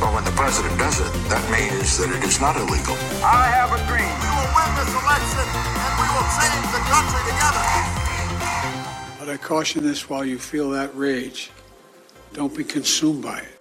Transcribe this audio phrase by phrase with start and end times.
[0.00, 2.96] Well, when the president does it, that means that it is not illegal.
[3.22, 4.14] I have a dream.
[4.24, 5.46] We will win this election
[5.84, 7.64] and we will change the country together.
[9.18, 11.50] But I caution this while you feel that rage,
[12.38, 13.54] don't be consumed by it.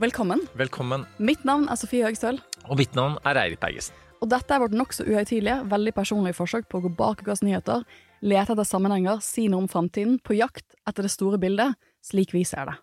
[0.00, 0.40] Velkommen.
[0.56, 1.06] Velkommen.
[1.18, 3.94] Mitt navn er Sofie Høgstøl, Og mitt navn er Eirik Bergesen.
[4.20, 7.82] og dette er vårt nokså uhøytidelige, veldig personlige forsøk på å gå bak ukas nyheter,
[8.24, 12.42] lete etter sammenhenger, si noe om framtiden, på jakt etter det store bildet, slik vi
[12.44, 12.76] ser det.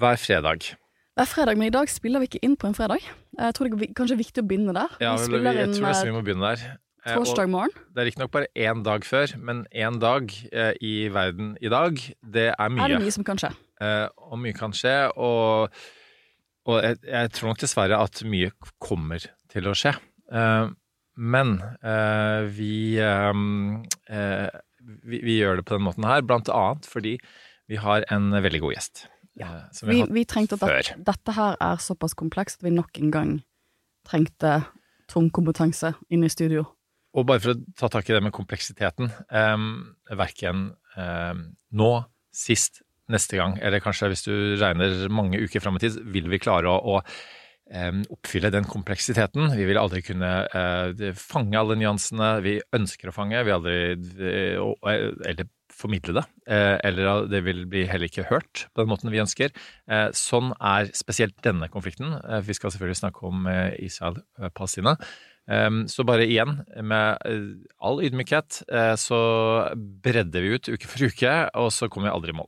[0.00, 0.72] Hver fredag.
[1.12, 3.02] Det er fredag, men i dag spiller vi ikke inn på en fredag.
[3.36, 4.94] Jeg tror det er kanskje viktig å begynne der.
[5.02, 6.62] Ja, vi vi, jeg tror nesten eh, vi må begynne der.
[7.04, 7.74] Eh, torsdag morgen.
[7.92, 12.00] Det er riktignok bare én dag før, men én dag eh, i verden i dag,
[12.24, 12.86] det er mye.
[12.86, 13.52] Er det mye som kan skje?
[13.84, 15.76] Eh, og mye kan skje, og,
[16.64, 18.48] og jeg, jeg tror nok dessverre at mye
[18.80, 19.92] kommer til å skje.
[20.32, 20.72] Eh,
[21.20, 21.58] men
[22.56, 24.16] vi, vi
[25.20, 27.18] Vi gjør det på den måten her, blant annet fordi
[27.68, 29.11] vi har en veldig god gjest.
[29.40, 30.92] Eh, som vi Vi, vi trengte at før.
[31.08, 33.34] dette, her er såpass komplekst at vi nok en gang
[34.08, 34.62] trengte
[35.10, 36.66] tung kompetanse inn i studio.
[37.12, 39.66] Og bare for å ta tak i det med kompleksiteten, um,
[40.16, 41.44] verken um,
[41.76, 41.92] nå,
[42.32, 42.80] sist,
[43.12, 46.72] neste gang, eller kanskje hvis du regner mange uker fram i tid, vil vi klare
[46.72, 49.50] å, å um, oppfylle den kompleksiteten.
[49.58, 54.72] Vi vil aldri kunne uh, fange alle nyansene vi ønsker å fange, vi aldri, uh,
[54.88, 55.50] eller
[55.82, 56.24] formidle det.
[56.46, 59.50] eh, Eller det vil bli heller ikke hørt på den måten vi ønsker.
[59.90, 62.14] Eh, Sånn er spesielt denne konflikten.
[62.24, 63.46] Eh, Vi skal selvfølgelig snakke om
[63.78, 64.96] Israel-Palestina.
[65.50, 67.18] Um, så bare igjen, med
[67.82, 68.60] all ydmykhet,
[68.96, 69.16] så
[69.74, 72.46] bredder vi ut uke for uke, og så kommer vi aldri i mål.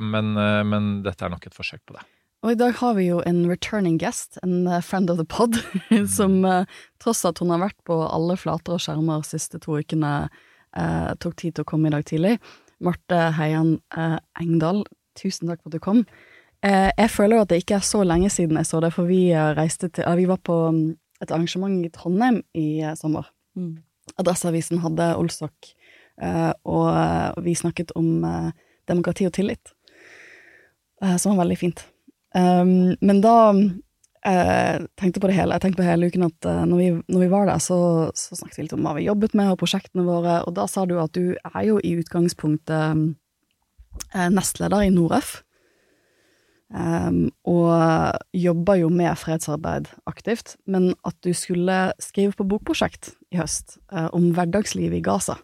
[0.00, 0.30] Men,
[0.70, 2.04] men dette er nok et forsøk på det.
[2.46, 5.58] Og i dag har vi jo en returning guest, en friend of the pod,
[6.18, 6.70] som eh,
[7.02, 10.28] tross at hun har vært på alle flater og skjermer de siste to ukene,
[11.18, 12.34] tok tid til å komme i dag tidlig.
[12.84, 14.84] Marte Heian eh, Engdahl,
[15.16, 16.04] tusen takk for at du kom.
[16.64, 19.08] Eh, jeg føler jo at det ikke er så lenge siden jeg så det, for
[19.08, 20.84] vi eh, reiste til, vi var på mm,
[21.24, 23.30] et arrangement i Trondheim i sommer.
[24.20, 25.72] Adresseavisen hadde Olsok,
[26.22, 28.20] eh, og vi snakket om
[28.88, 29.72] demokrati og tillit,
[31.02, 31.84] eh, som var veldig fint.
[32.36, 33.54] Um, men da
[34.26, 37.24] eh, tenkte på det hele, jeg tenkte på hele uken at eh, når, vi, når
[37.24, 37.78] vi var der, så,
[38.18, 40.86] så snakket vi litt om hva vi jobbet med, og prosjektene våre, og da sa
[40.88, 43.02] du at du er jo i utgangspunktet
[44.12, 45.40] eh, nestleder i Noref.
[46.66, 53.38] Um, og jobber jo med fredsarbeid aktivt, men at du skulle skrive på bokprosjekt i
[53.38, 55.36] høst uh, om hverdagslivet i Gaza.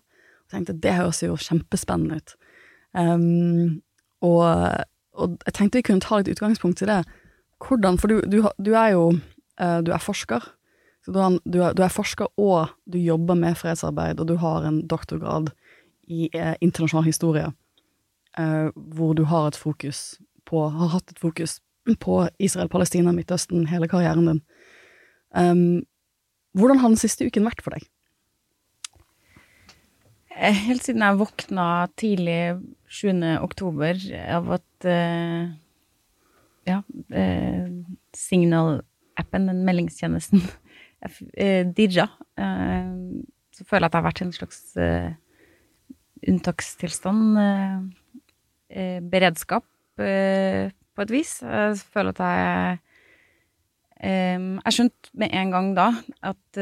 [0.51, 2.35] Jeg tenkte det høres jo kjempespennende ut.
[2.99, 3.79] Um,
[4.19, 4.43] og,
[5.15, 7.05] og jeg tenkte vi kunne ta litt utgangspunkt i det.
[7.63, 9.07] Hvordan, for du, du, du er jo
[9.61, 10.45] eh, du er forsker.
[11.07, 11.39] Du, er,
[11.75, 15.51] du er forsker og du jobber med fredsarbeid, og du har en doktorgrad
[16.07, 17.49] i eh, internasjonal historie,
[18.39, 21.59] eh, hvor du har et fokus på, har hatt et fokus
[21.99, 24.43] på Israel, Palestina, Midtøsten, hele karrieren din.
[25.35, 25.83] Um,
[26.55, 27.89] hvordan har den siste uken vært for deg?
[30.33, 31.67] Helt siden jeg våkna
[32.01, 32.61] tidlig
[32.93, 33.11] 7.
[33.43, 35.51] oktober av at eh,
[36.69, 37.69] ja, eh,
[38.17, 40.43] Signal-appen, den meldingstjenesten,
[41.35, 42.09] eh, dirra,
[42.39, 42.93] eh,
[43.53, 45.11] så føler jeg at det har vært en slags eh,
[46.31, 47.43] unntakstilstand.
[47.43, 47.77] Eh,
[48.73, 51.37] eh, beredskap på et vis.
[51.45, 52.79] Jeg føler at jeg
[54.03, 55.85] Jeg skjønte med en gang da
[56.27, 56.59] at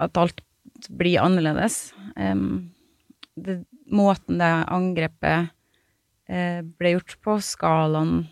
[0.00, 0.40] at alt
[0.88, 1.92] blir annerledes.
[3.36, 5.52] Det, måten det angrepet
[6.30, 8.28] ble gjort på, skalaen,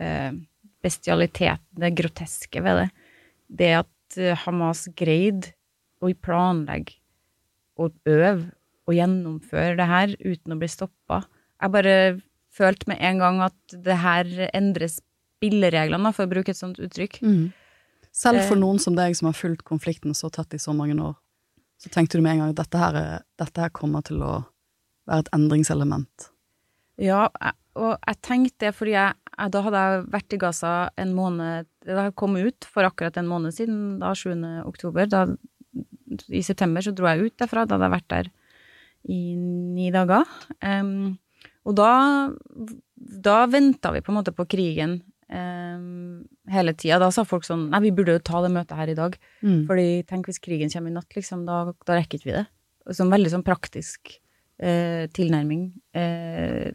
[0.00, 0.32] eh,
[0.82, 2.88] bestialiteten, det groteske ved det,
[3.60, 5.52] det at eh, Hamas greide
[6.00, 6.94] å planlegge
[7.78, 8.52] og øve
[8.88, 11.22] og gjennomføre det her uten å bli stoppa.
[11.60, 11.94] Jeg bare
[12.54, 14.24] følte med en gang at det her
[14.56, 17.18] endrer spillereglene, for å bruke et sånt uttrykk.
[18.10, 18.60] Selv for Eh.
[18.62, 21.14] noen som deg som har fulgt konflikten så tett i så mange år,
[21.78, 24.46] så tenkte du med en gang at dette her, er- dette her kommer til å
[25.06, 26.30] være et endringselement.
[26.98, 27.26] Ja,
[27.78, 31.68] og jeg tenkte det fordi jeg, jeg, da hadde jeg vært i Gaza en måned
[31.86, 34.34] Da hadde kommet ut for akkurat en måned siden, da 7.
[34.66, 35.06] oktober.
[35.10, 35.22] Da,
[36.26, 38.32] I september så dro jeg ut derfra, da hadde jeg vært der
[39.08, 40.26] i ni dager.
[40.58, 41.16] Um,
[41.68, 41.92] og da,
[42.98, 44.98] da venta vi på en måte på krigen
[45.30, 46.98] um, hele tida.
[47.00, 49.16] Da sa folk sånn Nei, vi burde jo ta det møtet her i dag.
[49.40, 49.62] Mm.
[49.70, 51.46] Fordi tenk hvis krigen kommer i natt, liksom.
[51.48, 52.46] Da, da rekker ikke vi det.
[52.96, 54.18] Sånn veldig sånn praktisk
[54.60, 56.72] eh, tilnærming eh,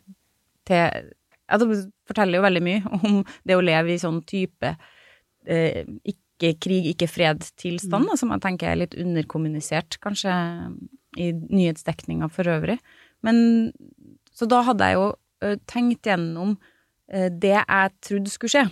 [0.67, 1.11] til
[1.51, 1.67] Ja, det
[2.07, 4.71] forteller jo veldig mye om det å leve i sånn type
[5.45, 8.17] eh, ikke krig, ikke fred-tilstand, mm.
[8.19, 10.33] som jeg tenker er litt underkommunisert, kanskje,
[11.19, 12.79] i nyhetsdekninga for øvrig.
[13.21, 13.71] Men
[14.33, 15.09] Så da hadde jeg jo
[15.45, 16.55] eh, tenkt gjennom
[17.11, 18.63] eh, det jeg trodde skulle skje.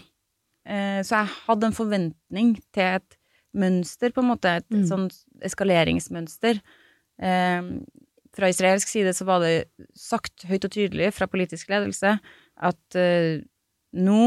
[0.65, 3.17] Eh, så jeg hadde en forventning til et
[3.53, 4.87] mønster, på en måte, et Mm.
[4.87, 5.07] sånn
[5.43, 6.61] eskaleringsmønster.
[7.21, 7.61] Eh,
[8.35, 9.55] fra israelsk side så var det
[9.97, 12.15] sagt høyt og tydelig fra politisk ledelse
[12.61, 13.41] at uh,
[13.91, 14.21] nå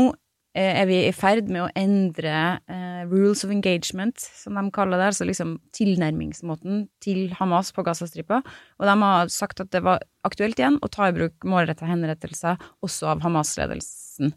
[0.54, 2.34] eh, er vi i ferd med å endre
[2.68, 8.42] uh, rules of engagement, som de kaller det, altså liksom tilnærmingsmåten til Hamas på Gazastripa.
[8.76, 12.60] Og de har sagt at det var aktuelt igjen å ta i bruk målretta henrettelser
[12.84, 14.34] også av Hamas-ledelsen.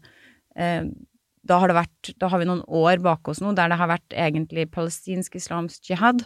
[0.56, 0.88] Uh,
[1.48, 4.66] da har, da har vi noen år bak oss nå der det har vært egentlig
[4.74, 6.24] palestinsk islamsk jihad,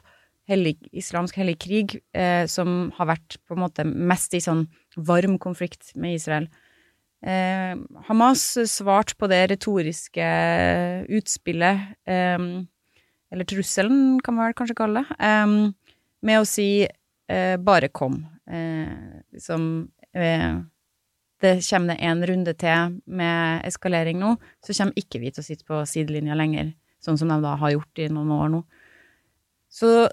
[0.48, 4.66] hellig, islamsk hellig krig, eh, som har vært på en måte mest i sånn
[4.96, 6.48] varm konflikt med Israel.
[7.22, 7.76] Eh,
[8.08, 10.26] Hamas svarte på det retoriske
[11.08, 12.38] utspillet, eh,
[13.32, 16.88] eller trusselen, kan man vel kanskje kalle det, eh, med å si
[17.28, 18.26] eh, 'bare kom'.
[18.46, 19.88] Eh, liksom
[21.42, 25.46] det kommer det en runde til med eskalering nå, så kommer ikke vi til å
[25.46, 28.64] sitte på sidelinja lenger, sånn som de da har gjort i noen år nå.
[29.68, 30.08] Så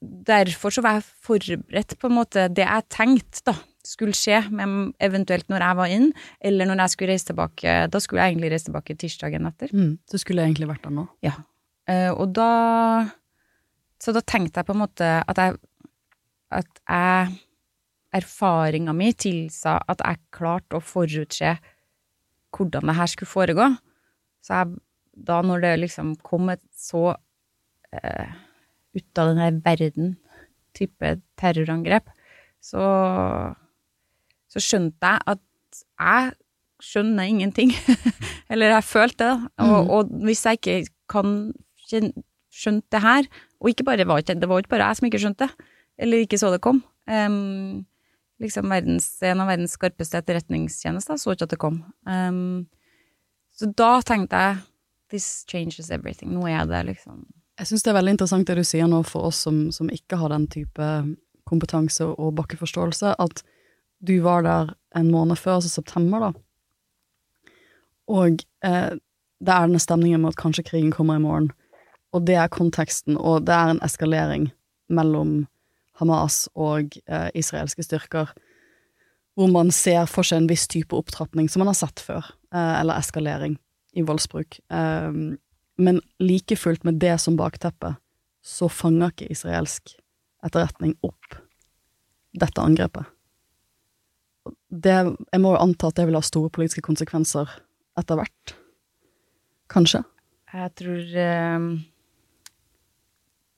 [0.00, 3.56] derfor så var jeg forberedt på en måte det jeg tenkte da
[3.86, 6.10] skulle skje, med eventuelt når jeg var inn,
[6.44, 7.76] eller når jeg skulle reise tilbake.
[7.90, 9.72] Da skulle jeg egentlig reise tilbake tirsdagen etter.
[9.72, 9.94] Mm.
[10.04, 11.06] Du skulle egentlig vært der nå.
[11.24, 11.38] Ja.
[11.88, 12.50] Eh, og da
[14.00, 15.56] Så da tenkte jeg på en måte at jeg
[16.50, 17.38] At jeg
[18.12, 21.52] Erfaringa mi tilsa at jeg klarte å forutse
[22.50, 23.66] hvordan det her skulle foregå.
[24.42, 24.80] Så jeg,
[25.14, 27.14] da når det liksom kom et så
[27.94, 28.32] eh,
[28.96, 30.14] ut av denne verden
[30.76, 32.10] type terrorangrep,
[32.60, 32.84] så
[34.50, 36.32] så skjønte jeg at jeg
[36.82, 37.72] skjønner ingenting.
[38.50, 39.50] Eller jeg følte det.
[39.62, 39.90] Og, mm.
[39.94, 40.78] og hvis jeg ikke
[41.10, 41.36] kan
[41.86, 43.26] skjønne det her
[43.60, 45.68] Og ikke bare var det var ikke bare jeg som ikke skjønte det,
[46.00, 46.78] eller ikke så det kom.
[47.10, 47.84] um,
[48.40, 51.82] liksom verdens, en av verdens skarpeste etterretningstjenester så ikke at det kom.
[52.08, 52.64] Um,
[53.52, 54.56] så da tenkte jeg
[55.10, 56.30] This changes everything.
[56.32, 57.26] Nå er det liksom
[57.60, 60.16] Jeg syns det er veldig interessant det du sier nå for oss som, som ikke
[60.16, 60.86] har den type
[61.50, 63.42] kompetanse og bakkeforståelse, at
[64.00, 66.30] du var der en måned før, altså september, da.
[68.08, 68.94] Og eh,
[69.40, 71.50] det er denne stemningen med at kanskje krigen kommer i morgen.
[72.16, 74.48] Og det er konteksten, og det er en eskalering
[74.88, 75.44] mellom
[76.00, 78.32] Hamas og eh, israelske styrker,
[79.36, 82.74] hvor man ser for seg en viss type opptrapping som man har sett før, eh,
[82.80, 83.60] eller eskalering
[83.92, 84.62] i voldsbruk.
[84.72, 85.20] Eh,
[85.80, 87.94] men like fullt med det som bakteppe,
[88.44, 89.94] så fanger ikke israelsk
[90.44, 91.40] etterretning opp
[92.36, 93.08] dette angrepet.
[94.70, 97.50] Det, jeg må jo anta at det vil ha store politiske konsekvenser
[98.00, 98.54] etter hvert.
[99.70, 100.02] Kanskje.
[100.50, 101.12] Jeg tror
[101.58, 101.66] um,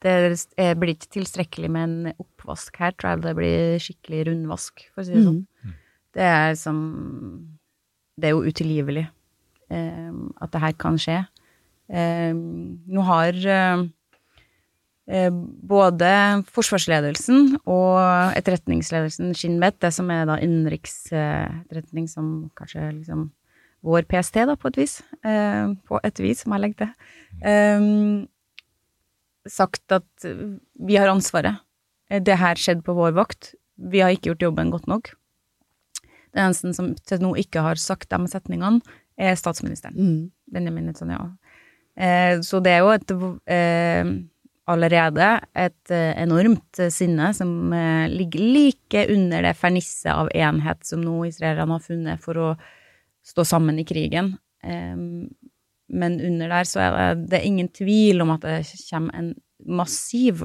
[0.02, 5.04] det blir ikke tilstrekkelig med en oppvask her, tror jeg det blir skikkelig rundvask, for
[5.04, 5.42] å si det sånn.
[6.12, 6.78] Det er som
[8.20, 9.06] Det er jo utilgivelig
[9.72, 11.22] um, at det her kan skje.
[11.92, 13.84] Eh, nå har eh,
[15.68, 16.10] både
[16.54, 17.98] forsvarsledelsen og
[18.38, 23.30] etterretningsledelsen Shin Bet, det som er da innenriksetterretning som kanskje liksom
[23.82, 25.00] vår PST, da, på et vis.
[25.26, 26.92] Eh, på et vis, som jeg legger til.
[27.42, 27.88] Eh,
[29.50, 30.28] sagt at
[30.78, 31.58] vi har ansvaret.
[32.12, 33.54] Det her skjedde på vår vakt.
[33.76, 35.10] Vi har ikke gjort jobben godt nok.
[36.32, 38.80] Den eneste som til nå ikke har sagt de setningene,
[39.20, 39.96] er statsministeren.
[39.96, 40.30] Mm.
[40.52, 41.34] Benjamin Netanyahu.
[41.96, 43.10] Eh, så det er jo et
[43.52, 44.04] eh,
[44.72, 47.74] allerede et eh, enormt sinne som
[48.12, 52.52] ligger like under det fernisset av enhet som nå israelerne har funnet for å
[53.26, 54.36] stå sammen i krigen.
[54.62, 59.30] Men under der så er det, det er ingen tvil om at det kommer en
[59.62, 60.42] massiv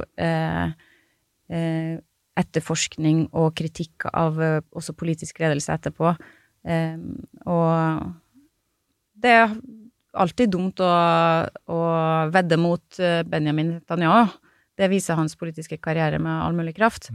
[2.37, 6.13] etterforskning og kritikk av også politisk ledelse etterpå.
[7.49, 7.73] Og
[9.25, 9.37] det
[10.23, 10.89] alltid dumt å,
[11.73, 11.79] å
[12.33, 14.33] vedde mot eh, Benjamin Netanyahu.
[14.77, 17.09] Det viser hans politiske karriere med all mulig kraft.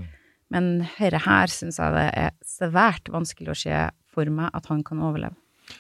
[0.53, 3.77] Men dette her syns jeg det er svært vanskelig å se
[4.13, 5.37] for meg at han kan overleve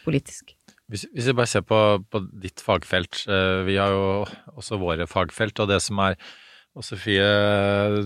[0.06, 0.54] politisk.
[0.92, 1.80] Hvis, hvis vi bare ser på,
[2.12, 4.06] på ditt fagfelt, eh, vi har jo
[4.60, 6.16] også våre fagfelt, og det som er
[6.72, 7.20] og Sofie,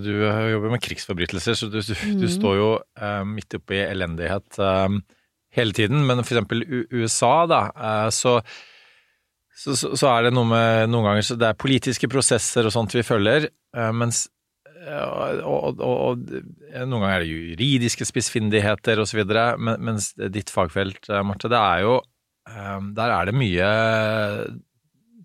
[0.03, 2.33] du jobber med krigsforbrytelser, så du, du, du Mhm.
[2.35, 4.97] står jo eh, midt i elendighet eh,
[5.55, 6.03] hele tiden.
[6.09, 8.41] Men for eksempel USA, da, eh, så,
[9.57, 12.75] så, så, så er det noe med noen ganger så det er politiske prosesser og
[12.75, 14.27] sånt vi følger, eh, mens
[14.83, 16.27] eh, og, og, og,
[16.77, 21.87] noen ganger er det juridiske spissfindigheter osv., men, mens ditt fagfelt, eh, Marte, det er
[21.87, 21.99] jo
[22.47, 23.69] Der er det mye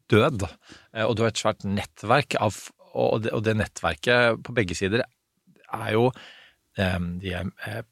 [0.09, 0.45] død.
[1.05, 2.55] Og du har et svært nettverk av
[2.97, 6.07] Og det, og det nettverket på begge sider er jo
[6.81, 7.85] De er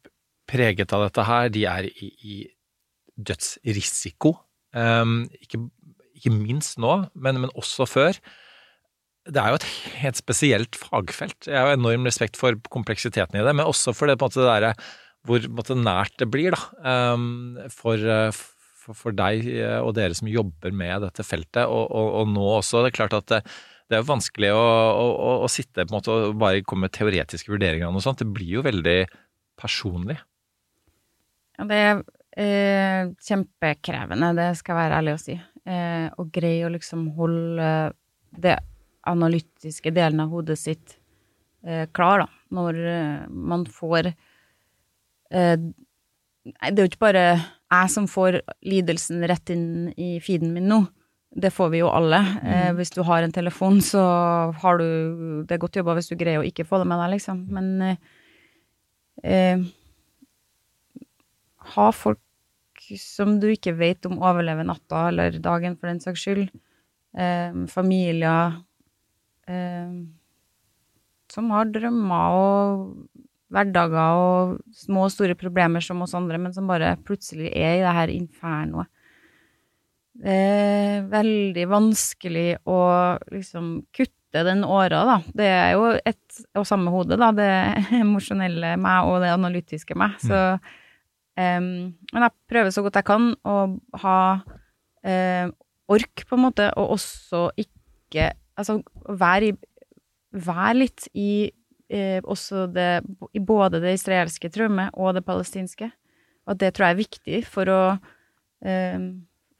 [0.50, 1.52] preget av dette her.
[1.54, 2.40] De er i, i
[3.14, 4.34] dødsrisiko.
[4.74, 5.62] Ikke
[6.20, 8.20] ikke minst nå, men, men, også før.
[9.30, 9.68] Det er jo et
[10.00, 11.48] helt spesielt fagfelt.
[11.48, 14.86] Jeg har enorm respekt for kompleksiteten i det, men også for det, måte, det der,
[15.28, 16.62] hvor måte, nært det blir da,
[17.12, 18.00] um, for,
[18.32, 19.44] for, for, deg
[19.82, 21.66] og dere som jobber med dette feltet.
[21.66, 22.80] Og, og, og nå også.
[22.84, 23.42] Det er klart at det,
[23.90, 27.50] det er vanskelig å, å, å, sitte på en måte og bare komme med teoretiske
[27.50, 28.22] vurderinger og noe sånt.
[28.22, 29.00] Det blir jo veldig
[29.58, 30.20] personlig.
[31.58, 32.02] Ja, det er
[32.38, 35.34] eh, kjempekrevende, det skal være ærlig å si
[35.66, 37.70] eh, og greie å liksom holde
[38.30, 38.56] det
[39.08, 40.96] analytiske delen av hodet sitt
[41.66, 45.56] eh, klar, da, når eh, man får eh,
[46.40, 47.24] det er jo ikke bare
[47.70, 50.80] jeg som får lidelsen rett inn i feeden min nå.
[51.30, 52.18] Det får vi jo alle.
[52.42, 52.78] Eh, mm.
[52.78, 54.00] hvis du har en telefon, så
[54.62, 57.12] har du Det er godt jobba hvis du greier å ikke få det med deg,
[57.14, 57.44] liksom.
[57.54, 57.66] Men
[59.22, 59.62] eh,
[61.76, 62.18] ha folk
[62.98, 66.48] som du ikke vet om overlever natta eller dagen, for den saks skyld.
[67.18, 68.60] Eh, familier
[69.50, 69.96] eh,
[71.30, 72.86] som har drømmer og
[73.50, 77.84] hverdager og små og store problemer som oss andre, men som bare plutselig er i
[77.84, 78.90] det her infernoet.
[80.20, 82.80] Det er veldig vanskelig å
[83.32, 85.16] liksom kutte den åra, da.
[85.34, 87.30] Det er jo ett og samme hode, da.
[87.34, 87.50] Det
[88.02, 90.18] emosjonelle meg og det analytiske meg.
[90.22, 90.78] Så mm
[91.40, 93.54] Um, men jeg prøver så godt jeg kan å
[94.02, 95.46] ha uh,
[95.88, 98.74] ork, på en måte, og også ikke Altså
[99.16, 99.86] være, i,
[100.34, 102.88] være litt i uh, også det
[103.32, 105.88] I både det israelske traumet og det palestinske.
[106.50, 109.06] Og det tror jeg er viktig for å uh,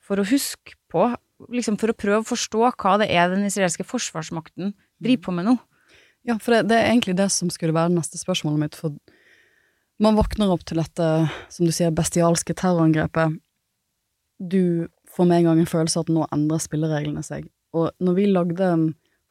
[0.04, 1.08] For å huske på
[1.48, 5.46] Liksom for å prøve å forstå hva det er den israelske forsvarsmakten driver på med
[5.48, 5.54] nå.
[6.28, 8.76] Ja, for det, det er egentlig det som skulle være neste spørsmålet mitt.
[8.76, 8.98] for
[10.00, 11.06] man våkner opp til dette,
[11.52, 13.36] som du sier, bestialske terrorangrepet.
[14.40, 17.50] Du får med en gang en følelse av at nå endrer spillereglene seg.
[17.76, 18.70] Og når vi lagde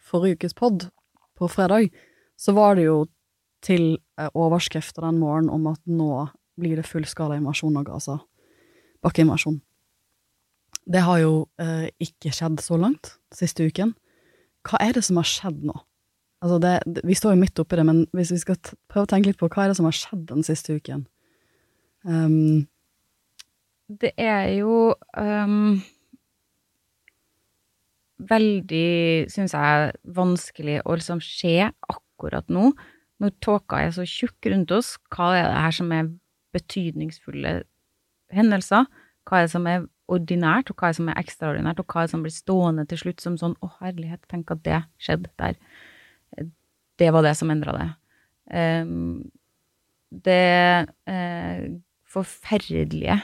[0.09, 0.87] forrige ukes pod
[1.39, 1.89] på fredag,
[2.39, 2.99] så var det jo
[3.65, 6.27] til eh, overskrifter den morgenen om at nå
[6.59, 8.19] blir det fullskala invasjon av Gaza.
[9.03, 9.59] Bakkeinvasjon.
[10.89, 13.95] Det har jo eh, ikke skjedd så langt siste uken.
[14.67, 15.75] Hva er det som har skjedd nå?
[16.39, 19.31] Altså det, vi står jo midt oppi det, men hvis vi skal prøve å tenke
[19.31, 21.03] litt på hva er det som har skjedd den siste uken?
[22.07, 22.67] Um,
[23.89, 25.81] det er jo um,
[28.29, 32.71] veldig, syns jeg, vanskelig å liksom se akkurat nå,
[33.19, 34.93] når tåka er så tjukk rundt oss.
[35.11, 36.11] Hva er det her som er
[36.55, 37.55] betydningsfulle
[38.31, 38.87] hendelser?
[39.27, 42.01] Hva er det som er ordinært, og hva er det som er ekstraordinært, og hva
[42.01, 45.29] er det som blir stående til slutt som sånn 'Å, herlighet, tenk at det skjedde
[45.37, 45.59] der'
[46.99, 47.89] det var det som endra det.
[48.49, 49.29] Um,
[50.09, 51.65] det uh,
[52.09, 53.19] forferdelige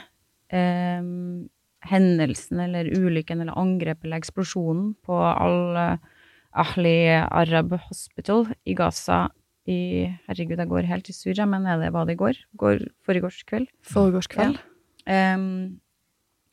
[0.52, 1.48] um,
[1.86, 9.26] hendelsen eller ulykken eller angrepet eller eksplosjonen på Al-Ahli Arab Hospital i Gaza
[9.66, 12.38] i Herregud, jeg går helt i surr, men er det hva det går?
[12.54, 13.66] går Forgårs kveld?
[13.82, 14.60] Forgårs kveld.
[15.06, 15.34] Ja.
[15.34, 15.80] Um,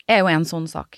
[0.10, 0.98] er jo en sånn sak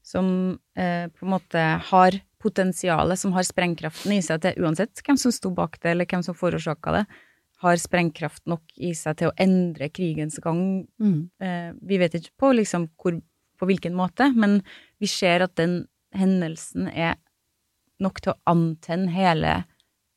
[0.00, 5.18] som uh, på en måte har potensialet som har sprengkraften i seg til uansett hvem
[5.20, 7.04] som sto bak det, eller hvem som forårsaka det,
[7.60, 10.86] har sprengkraft nok i seg til å endre krigens gang.
[11.02, 11.18] Mm.
[11.44, 13.18] Eh, vi vet ikke på, liksom, hvor,
[13.60, 14.62] på hvilken måte, men
[15.00, 15.82] vi ser at den
[16.16, 17.18] hendelsen er
[18.00, 19.52] nok til å antenne hele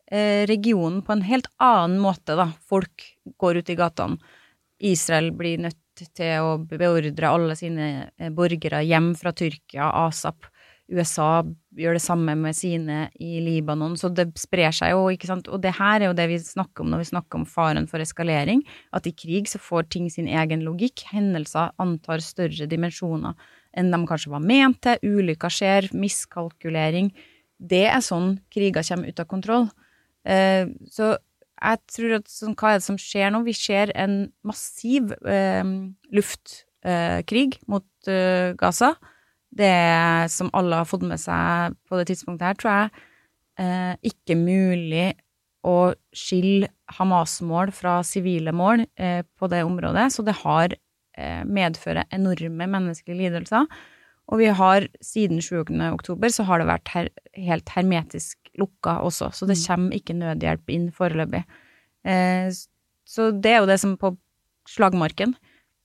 [0.07, 2.47] eh, regionen på en helt annen måte, da.
[2.63, 3.09] Folk
[3.43, 4.39] går ut i gatene.
[4.83, 10.47] Israel blir nødt til å beordre alle sine eh, borgere hjem fra Tyrkia, ASAP.
[10.91, 11.43] USA
[11.79, 15.47] gjør det samme med sine i Libanon, så det sprer seg jo, ikke sant.
[15.47, 18.03] Og det her er jo det vi snakker om når vi snakker om faren for
[18.03, 18.61] eskalering,
[18.91, 21.05] at i krig så får ting sin egen logikk.
[21.13, 23.37] Hendelser antar større dimensjoner
[23.73, 24.99] enn de kanskje var ment til.
[25.15, 27.13] Ulykker skjer, miskalkulering.
[27.57, 29.69] Det er sånn kriger kommer ut av kontroll.
[30.27, 31.15] Eh, så
[31.63, 33.45] jeg tror at sånn, hva er det som skjer nå?
[33.47, 35.63] Vi ser en massiv eh,
[36.11, 38.13] luftkrig eh, mot
[38.59, 38.93] Gaza
[39.53, 43.03] det som alle har fått med seg på det tidspunktet her, tror jeg
[43.61, 45.11] eh, ikke mulig
[45.63, 50.09] å skille Hamas-mål fra sivile mål eh, på det området.
[50.15, 53.69] Så det har eh, medfører enorme menneskelige lidelser.
[54.31, 55.65] Og vi har siden 7.
[55.91, 60.69] oktober så har det vært her, helt hermetisk lukka også, så det kommer ikke nødhjelp
[60.71, 61.41] inn foreløpig.
[62.07, 62.47] Eh,
[63.03, 64.13] så det er jo det som på
[64.69, 65.33] slagmarken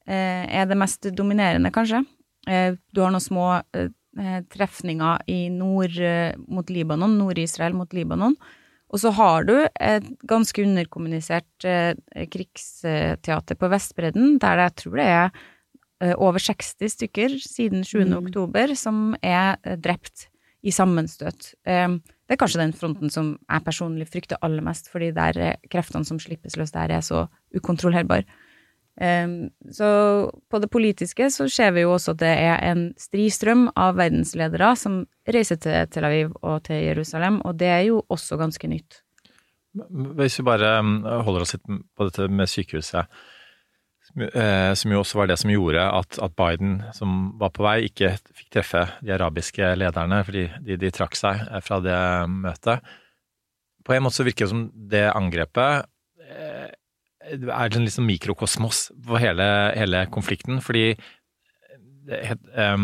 [0.06, 2.04] eh, er det mest dominerende, kanskje.
[2.48, 8.36] Eh, du har noen små eh, trefninger i nord eh, mot Libanon, Nord-Israel mot Libanon.
[8.88, 11.92] Og så har du et ganske underkommunisert eh,
[12.32, 18.06] krigsteater på Vestbredden, der jeg tror det er eh, over 60 stykker siden 7.
[18.06, 18.16] Mm.
[18.22, 20.30] oktober som er eh, drept
[20.64, 21.52] i sammenstøt.
[21.68, 25.60] Eh, det er kanskje den fronten som jeg personlig frykter aller mest, fordi der er
[25.72, 27.26] kreftene som slippes løs der, er så
[27.56, 28.24] ukontrollerbare.
[28.98, 29.88] Så
[30.50, 34.72] på det politiske så ser vi jo også at det er en stristrøm av verdensledere
[34.80, 39.02] som reiser til Tel Aviv og til Jerusalem, og det er jo også ganske nytt.
[40.18, 40.78] Hvis vi bare
[41.26, 43.06] holder oss litt på dette med sykehuset,
[44.32, 47.76] eh, som jo også var det som gjorde at, at Biden, som var på vei,
[47.88, 52.00] ikke fikk treffe de arabiske lederne, fordi de, de trakk seg eh, fra det
[52.32, 52.96] møtet.
[53.84, 55.86] På en måte så virker det som det angrepet
[56.24, 56.68] eh,
[57.36, 60.86] er en liksom mikrokosmos på hele, hele konflikten, fordi
[62.08, 62.78] eh,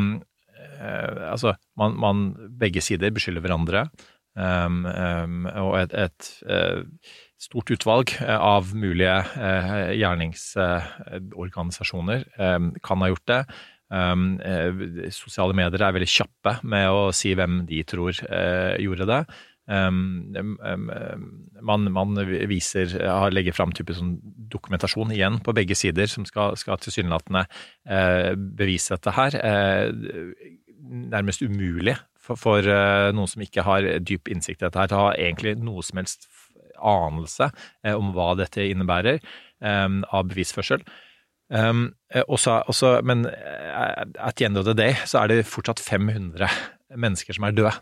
[1.31, 2.27] altså, man, man
[2.61, 3.87] begge sider beskylder hverandre.
[4.35, 6.83] Um, um, og et, et eh,
[7.39, 12.27] stort utvalg av mulige uh, gjerningsorganisasjoner
[12.83, 13.47] kan ha gjort det.
[13.95, 14.43] Um,
[15.15, 19.23] sosiale medier er veldig kjappe med å si hvem de tror uh, gjorde det.
[19.64, 20.35] Um,
[21.64, 22.18] man, man
[22.50, 24.18] viser, har legger fram type sånn
[24.52, 27.47] dokumentasjon igjen på begge sider som skal, skal tilsynelatende
[27.88, 29.38] eh, bevise dette her.
[29.40, 29.88] Eh,
[31.14, 35.00] nærmest umulig for, for eh, noen som ikke har dyp innsikt i dette her, til
[35.00, 36.28] å ha egentlig noe som helst
[36.85, 37.49] anelse
[37.97, 40.85] om hva dette innebærer eh, av bevisførsel.
[41.49, 45.80] Um, eh, også, også, men at the end of the day så er det fortsatt
[45.80, 46.49] 500
[46.97, 47.73] mennesker som er døde.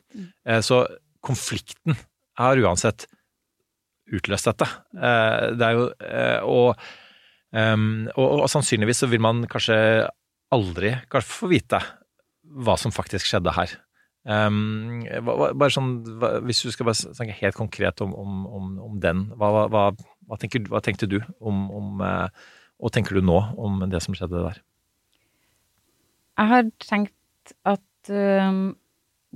[0.46, 0.84] Eh, så
[1.24, 1.96] konflikten
[2.40, 3.06] har uansett
[4.12, 4.68] utløst dette.
[4.96, 6.82] Eh, det er jo eh, og,
[7.54, 9.78] um, og, og sannsynligvis så vil man kanskje
[10.52, 11.80] aldri kanskje få vite
[12.42, 13.72] hva som faktisk skjedde her.
[14.22, 16.04] Hva- bare sånn,
[16.46, 19.86] Hvis du skal bare snakke helt konkret om, om, om, den, hva, hva,
[20.28, 22.28] hva, tenker, hva tenkte du om, om eh,
[22.78, 24.60] Og tenker du nå om det som skjedde der?
[26.38, 28.74] Jeg har tenkt at øhm,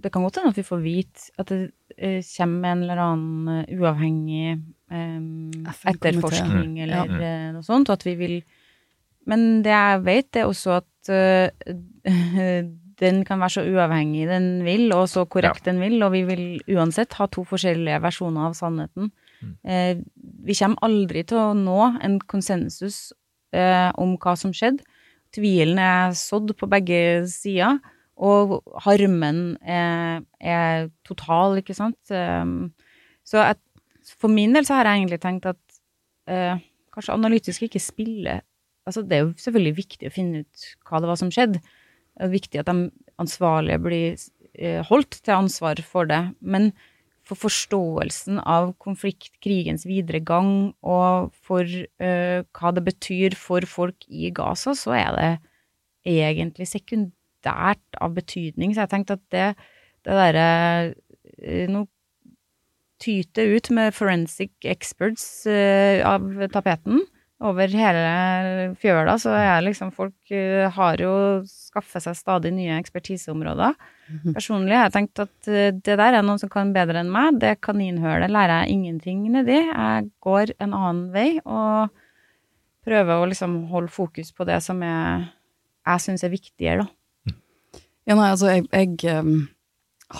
[0.02, 3.48] det kan godt hende at vi får vite at det øh, kommer en eller annen
[3.48, 4.58] øh, uavhengig
[4.92, 5.48] øhm,
[5.88, 6.82] etterforskning Mm.
[6.82, 7.46] eller Ja.
[7.48, 8.42] øh, noe sånt, og at vi vil
[9.26, 11.10] Men det jeg vet, er også at
[13.00, 16.44] den kan være så uavhengig den vil, og så korrekt den vil, og vi vil
[16.76, 19.10] uansett ha to forskjellige versjoner av sannheten.
[19.66, 19.98] Eh,
[20.46, 23.12] vi kommer aldri til å nå en konsensus
[23.52, 24.84] eh, om hva som skjedde.
[25.34, 27.78] Tvilen er sådd på begge sider,
[28.16, 31.98] og harmen er, er total, ikke sant.
[32.10, 32.72] Um,
[33.26, 33.60] så at,
[34.16, 35.80] for min del så har jeg egentlig tenkt at
[36.30, 36.62] eh,
[36.94, 38.44] kanskje analytisk ikke spiller
[38.86, 41.58] Altså, det er jo selvfølgelig viktig å finne ut hva det var som skjedde.
[41.58, 42.84] Det er viktig at de
[43.18, 44.12] ansvarlige blir
[44.54, 46.20] eh, holdt til ansvar for det.
[46.38, 46.68] Men
[47.26, 54.06] for forståelsen av konflikt, krigens videre gang, og for uh, hva det betyr for folk
[54.06, 55.32] i Gaza, så er det
[56.06, 58.74] egentlig sekundært av betydning.
[58.74, 59.50] Så jeg tenkte at det,
[60.06, 60.48] det derre
[61.42, 61.86] eh, Nå
[63.02, 67.02] tyter ut med forensic experts eh, av tapeten
[67.44, 71.12] over hele fjøla, så er liksom folk eh, har jo
[71.44, 73.76] skaffet seg stadig nye ekspertiseområder.
[74.32, 77.36] Personlig har jeg tenkt at det der er noen som kan bedre enn meg.
[77.42, 79.58] Det kaninhølet lærer jeg ingenting nedi.
[79.58, 81.92] Jeg går en annen vei og
[82.86, 85.26] prøver å liksom holde fokus på det som jeg,
[85.86, 86.95] jeg syns er viktigere, da.
[88.06, 89.48] Ja, nei, altså, jeg, jeg um,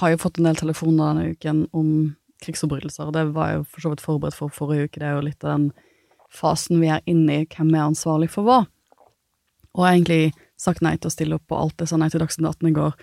[0.00, 1.90] har jo fått en del telefoner denne uken om
[2.42, 5.00] krigsforbrytelser, og det var jeg jo for så vidt forberedt for forrige uke.
[5.00, 5.68] Det er jo litt av den
[6.34, 8.64] fasen vi er inne i, hvem er ansvarlig for hva?
[9.76, 12.08] Og jeg har egentlig sagt nei til å stille opp på alt det sa nei
[12.10, 12.96] til Dagsnytt 18 i går.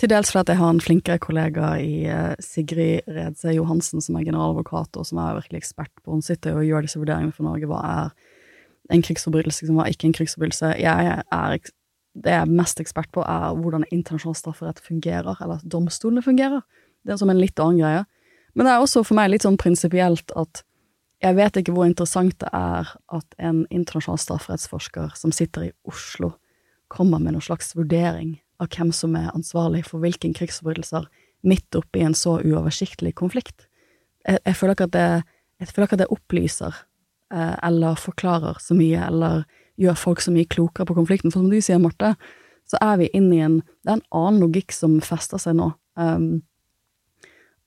[0.00, 4.24] Til dels fordi jeg har en flinkere kollega i eh, Sigrid Redse Johansen, som er
[4.24, 7.68] generaladvokat, og som er virkelig ekspert på Hun sitter og gjør disse vurderingene for Norge.
[7.68, 10.72] Hva er en krigsforbrytelse, som hva er ikke en krigsforbrytelse?
[10.80, 11.58] Jeg er
[12.12, 16.60] det jeg er mest ekspert på, er hvordan internasjonal strafferett fungerer, eller at domstolene fungerer.
[17.02, 18.04] Det er som en litt annen greie.
[18.52, 20.62] Men det er også for meg litt sånn prinsipielt at
[21.22, 26.34] jeg vet ikke hvor interessant det er at en internasjonal strafferettsforsker som sitter i Oslo,
[26.92, 31.06] kommer med noen slags vurdering av hvem som er ansvarlig for hvilken krigsforbrytelser
[31.48, 33.66] midt oppi en så uoversiktlig konflikt.
[34.26, 35.06] Jeg, jeg, føler ikke at det,
[35.62, 36.82] jeg føler ikke at det opplyser
[37.32, 39.46] eh, eller forklarer så mye, eller
[39.80, 41.32] gjør folk så mye klokere på konflikten.
[41.32, 42.14] For som du sier, Marte,
[42.68, 45.72] så er vi inne i en Det er en annen logikk som fester seg nå.
[45.98, 46.42] Um,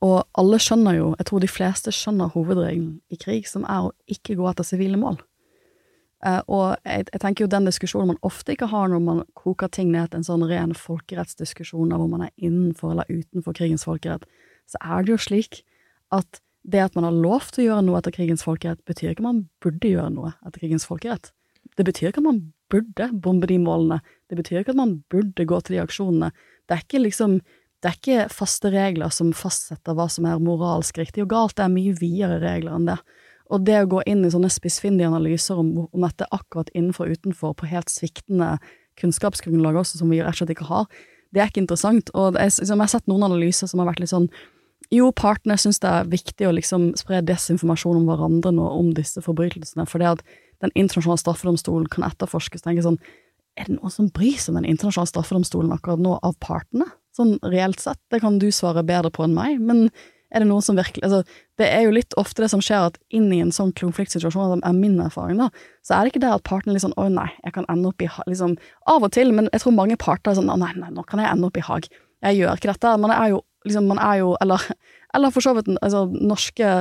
[0.06, 3.94] og alle skjønner jo, jeg tror de fleste skjønner hovedregelen i krig, som er å
[4.12, 5.20] ikke gå etter sivile mål.
[6.26, 9.70] Uh, og jeg, jeg tenker jo den diskusjonen man ofte ikke har når man koker
[9.70, 13.86] ting ned til en sånn ren folkerettsdiskusjon av om man er innenfor eller utenfor krigens
[13.86, 14.26] folkerett,
[14.72, 15.62] så er det jo slik
[16.16, 19.22] at det at man har lov til å gjøre noe etter krigens folkerett, betyr ikke
[19.22, 21.35] at man burde gjøre noe etter krigens folkerett.
[21.76, 24.00] Det betyr ikke at man burde bombe de målene.
[24.30, 26.32] Det betyr ikke at man burde gå til de aksjonene.
[26.66, 27.40] Det er ikke liksom
[27.84, 31.68] det er ikke faste regler som fastsetter hva som er moralsk riktig og galt, det
[31.68, 32.96] er mye videre regler enn det.
[33.54, 37.20] Og det å gå inn i sånne spissfindige analyser om, om dette akkurat innenfor og
[37.20, 38.56] utenfor på helt sviktende
[38.98, 40.90] kunnskapsgrunnlag også, som vi rett og slett ikke har,
[41.36, 42.10] det er ikke interessant.
[42.16, 44.32] Og jeg, liksom, jeg har sett noen analyser som har vært litt sånn
[44.94, 49.22] jo, partene syns det er viktig å liksom spre desinformasjon om hverandre nå om disse
[49.26, 50.22] forbrytelsene, for det at
[50.66, 52.66] Den internasjonale straffedomstolen kan etterforskes.
[52.66, 53.00] tenker jeg sånn,
[53.56, 56.90] Er det noen som bryr seg om Den internasjonale straffedomstolen akkurat nå, av partene?
[57.16, 59.90] Sånn reelt sett, det kan du svare bedre på enn meg, men
[60.36, 61.22] er det noen som virkelig altså,
[61.58, 64.76] Det er jo litt ofte det som skjer, at inn i en sånn konfliktsituasjon, er
[64.76, 65.48] min erfaring, da,
[65.86, 68.10] så er det ikke det at partene liksom Å nei, jeg kan ende opp i
[68.28, 68.58] liksom
[68.92, 71.24] Av og til, men jeg tror mange parter er sånn Å nei, nei, nå kan
[71.24, 71.88] jeg ende opp i Haag.
[72.26, 72.92] Jeg gjør ikke dette.
[73.00, 74.64] Man er jo liksom, man er jo Eller,
[75.16, 76.78] eller for så vidt altså, norske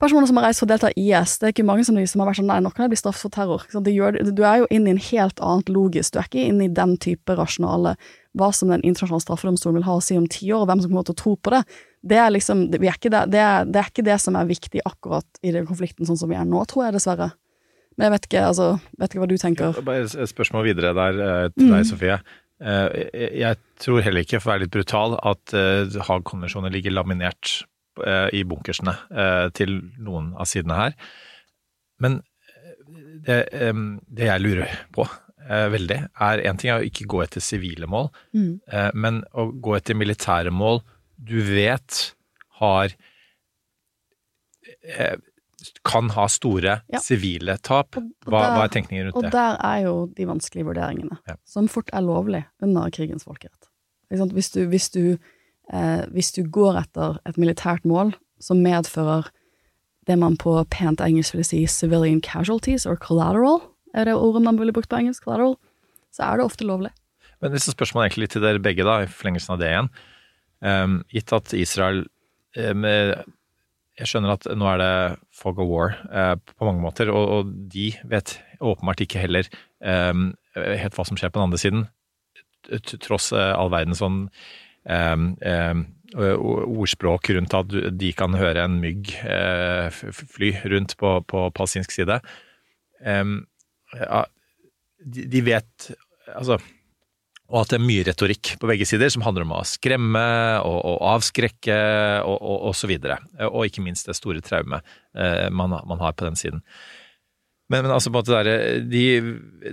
[0.00, 1.36] personer som har reist for å delta i IS.
[1.40, 3.26] Det er ikke mange som, som har vært sånn nei, nå kan jeg bli straffet
[3.26, 3.66] for terror.
[3.68, 6.72] Gjør, du er jo inne i en helt annet logisk, du er ikke inne i
[6.74, 7.96] den type rasjonale
[8.38, 10.92] hva som den internasjonale straffedomstolen vil ha å si om ti år, og hvem som
[10.92, 11.62] kommer til å tro på det.
[12.08, 14.82] Det er liksom, det, er det, det, er, det er ikke det som er viktig
[14.86, 17.32] akkurat i den konflikten sånn som vi er nå, tror jeg dessverre.
[17.98, 18.68] Men jeg vet ikke, altså,
[19.00, 19.80] vet ikke hva du tenker.
[19.82, 21.88] Bare et spørsmål videre der eh, til deg, mm.
[21.88, 22.20] Sofie.
[22.62, 23.00] Eh,
[23.40, 27.64] jeg tror heller ikke, for å være litt brutal, at eh, Haag-konvensjonen ligger laminert
[28.32, 28.94] i bunkersene
[29.56, 30.94] til noen av sidene her.
[32.02, 32.20] Men
[33.26, 33.38] det,
[34.06, 35.06] det jeg lurer på,
[35.48, 38.52] eh, veldig, er én ting er å ikke gå etter sivile mål, mm.
[38.72, 40.82] eh, men å gå etter militære mål
[41.18, 42.02] du vet
[42.60, 42.94] har
[44.84, 45.16] eh,
[45.86, 47.00] kan ha store ja.
[47.02, 47.98] sivile tap.
[47.98, 49.32] Hva, der, hva, er tenkningen rundt og det?
[49.32, 51.38] Og der er jo de vanskelige vurderingene, ja.
[51.48, 53.68] som fort er lovlig under krigens folkerett.
[54.08, 55.18] Hvis du, hvis, du,
[55.72, 59.28] eh, hvis du går etter et militært mål som medfører
[60.08, 63.60] det man på pent engelsk vil si civilian casualties or collateral,
[63.94, 65.58] er det ordet man ville brukt på engelsk, collateral,
[66.14, 66.92] så er det ofte lovlig.
[67.42, 69.90] Men disse spørsmålene egentlig til dere begge, da, i forlengelsen av det igjen.
[70.58, 72.00] Um, gitt at Israel
[72.58, 74.94] um, Jeg skjønner at nå er det
[75.38, 79.46] fog of war uh, på mange måter, og, og, de vet åpenbart ikke heller
[79.78, 81.86] um, helt hva som skjer på den andre siden,
[83.04, 84.24] tross uh, all verden sånn
[84.88, 92.16] ordspråk rundt at de kan høre en mygg uh, fly rundt på, på palestinsk side.
[94.98, 95.90] De, de vet
[96.28, 96.58] Altså
[97.48, 100.24] og at det er mye retorikk på begge sider som handler om å skremme
[100.68, 101.78] og, og avskrekke
[102.20, 103.16] og, og, og, så videre.
[103.48, 104.84] Og ikke minst det store traumet
[105.16, 106.60] eh, man, man, har på den siden.
[107.68, 109.02] Men, men altså på en måte der, de,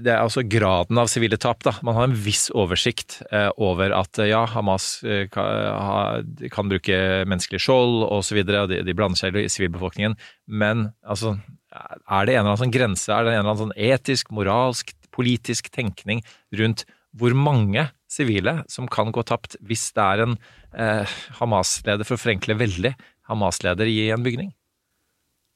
[0.04, 1.64] det er altså graden av sivile tap.
[1.64, 1.78] da.
[1.86, 6.98] Man har en viss oversikt eh, over at ja, Hamas eh, kan, kan, bruke
[7.30, 10.18] menneskelig skjold osv., og, og de, de blander seg i sivilbefolkningen.
[10.52, 11.38] Men altså,
[11.72, 14.92] er det en eller annen sånn grense, er det en eller annen sånn etisk, moralsk,
[15.16, 16.20] politisk tenkning
[16.60, 16.84] rundt
[17.16, 20.36] hvor mange sivile som kan gå tapt hvis det er en
[20.76, 22.92] eh, Hamas-leder, for å forenkle veldig,
[23.32, 24.52] Hamas-leder i en bygning?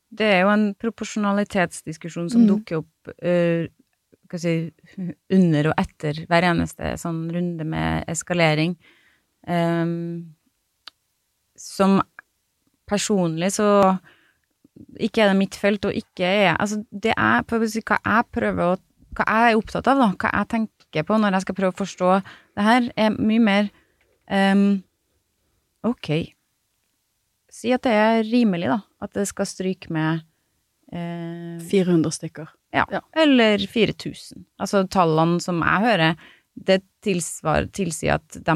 [0.10, 2.48] Det er jo en proporsjonalitetsdiskusjon som mm.
[2.50, 3.68] dukker opp uh,
[4.42, 4.54] si,
[5.34, 8.76] under og etter hver eneste sånn runde med eskalering.
[9.50, 10.36] Um,
[11.60, 12.00] som
[12.90, 13.70] personlig så
[15.00, 18.78] ikke er det mitt felt, og ikke er Altså, det er hva jeg prøver å
[19.18, 21.80] Hva jeg er opptatt av, da, hva jeg tenker på når jeg skal prøve å
[21.80, 23.72] forstå det her, er mye mer
[24.30, 24.84] um,
[25.84, 26.10] Ok.
[27.60, 28.80] Si at det er rimelig, da.
[29.04, 30.22] At det skal stryke med
[30.94, 32.54] eh, 400 stykker.
[32.76, 32.86] Ja.
[32.94, 33.02] ja.
[33.18, 34.46] Eller 4000.
[34.62, 38.56] Altså tallene som jeg hører, det tilsvar, tilsier at de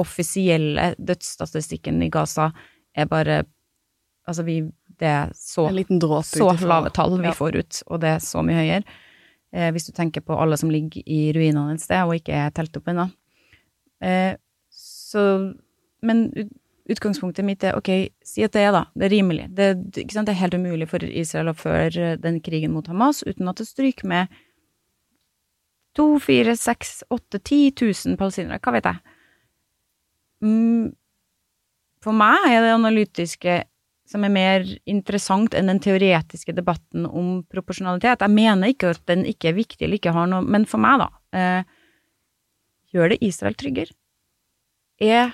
[0.00, 2.52] offisielle dødsstatistikken i Gaza
[2.96, 3.42] er bare
[4.22, 4.60] Altså, vi
[5.02, 5.64] det er så,
[6.22, 7.34] så lave tall vi ja.
[7.34, 8.96] får ut, og det er så mye høyere.
[9.50, 12.52] Eh, hvis du tenker på alle som ligger i ruinene et sted og ikke er
[12.54, 13.08] telt opp ennå.
[14.02, 14.36] Eh,
[14.72, 15.24] så
[16.02, 16.24] Men
[16.92, 17.90] utgangspunktet mitt er ok,
[18.26, 19.48] si at det er da, det er rimelig.
[19.56, 23.60] Det, det er helt umulig for Israel å føre den krigen mot Hamas uten at
[23.60, 24.40] det stryker med
[25.96, 28.60] to, fire, seks, åtte, ti tusen palestinere.
[28.62, 29.18] Hva vet jeg?
[30.42, 30.92] Mm,
[32.02, 33.60] for meg er det analytiske
[34.12, 38.24] som er mer interessant enn den teoretiske debatten om proporsjonalitet.
[38.24, 41.00] Jeg mener ikke at den ikke er viktig eller ikke har noe Men for meg,
[41.00, 41.62] da, eh,
[42.92, 43.94] gjør det Israel tryggere?
[45.00, 45.32] Er,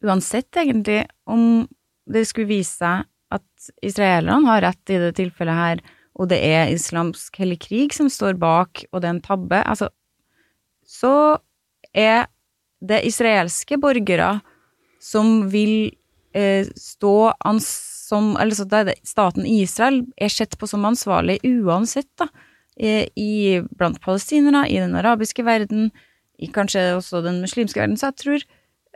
[0.04, 1.64] Uansett, egentlig, om
[2.04, 3.48] det skulle vise seg at
[3.80, 5.80] israelerne har rett i det tilfellet her,
[6.14, 9.88] og det er islamsk hellig krig som står bak, og det er en tabbe, altså,
[10.84, 11.40] så
[11.96, 12.28] er
[12.84, 14.44] det israelske borgere
[15.04, 15.92] som vil
[16.36, 22.28] eh, stå som Eller så det staten Israel er sett på som ansvarlig uansett, da,
[22.76, 25.90] i, blant palestinere, i den arabiske verden,
[26.38, 28.46] i kanskje også den muslimske verden, så jeg tror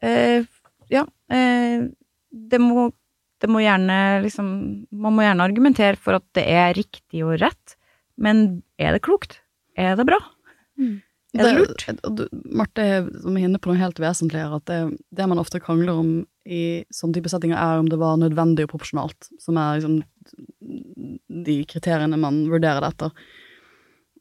[0.02, 0.48] eh,
[0.92, 1.88] Ja, eh,
[2.30, 2.90] det må
[3.38, 4.48] det må gjerne liksom
[4.90, 7.76] Man må gjerne argumentere for at det er riktig og rett,
[8.18, 9.38] men er det klokt?
[9.78, 10.18] Er det bra?
[10.78, 10.98] Mm.
[11.36, 11.84] Er det, lurt?
[12.16, 14.78] Det, Marte er inne på noe helt vesentlig her, at det,
[15.12, 16.12] det, man ofte krangler om
[16.48, 19.98] i sånne type settinger, er om det var nødvendig og proporsjonalt, som er liksom
[21.44, 23.28] de kriteriene man vurderer det etter.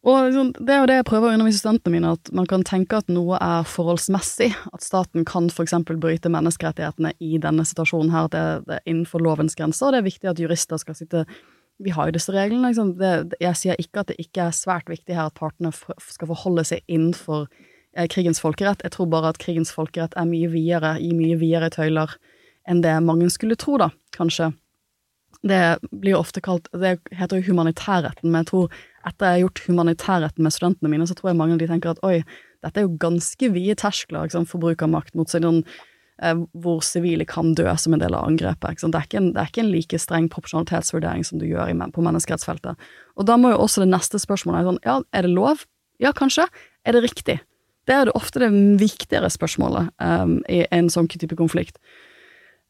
[0.08, 2.64] Og liksom, Det er jo det jeg prøver å undervise studentene mine, at man kan
[2.68, 4.52] tenke at noe er forholdsmessig.
[4.72, 5.74] At staten kan f.eks.
[5.90, 9.88] bryte menneskerettighetene i denne situasjonen her, at det, det, er innenfor lovens grenser.
[9.88, 11.26] Og det er viktig at jurister skal sitte
[11.84, 12.72] Vi har jo disse reglene.
[12.72, 12.96] Liksom.
[13.00, 16.66] Det, jeg sier ikke at det ikke er svært viktig her at partene skal forholde
[16.68, 18.82] seg innenfor eh, krigens folkerett.
[18.86, 22.18] Jeg tror bare at krigens folkerett er mye videre, i mye videre tøyler
[22.68, 24.52] enn det mange skulle tro, da, kanskje.
[25.48, 29.44] Det blir jo ofte kalt Det heter jo humanitærretten, men jeg tror etter jeg har
[29.46, 32.18] gjort humanitærretten med studentene mine, så tror jeg mange av de tenker at oi,
[32.66, 35.78] dette er jo ganske vide terskler liksom, for bruk av makt mot seg, eh,
[36.58, 38.82] hvor sivile kan dø som en del av angrepet.
[38.82, 42.88] Det er, en, det, er ikke en, like streng proporsjonalitetsvurdering som du gjør på menneskerettsfeltet.
[43.18, 45.68] Og da må jo også det neste spørsmålet være sånn, ja, er det lov?
[46.02, 46.48] Ja, kanskje.
[46.86, 47.40] Er det riktig?
[47.88, 48.52] Det er jo ofte det
[48.82, 51.80] viktigere spørsmålet um, i en sånn type konflikt.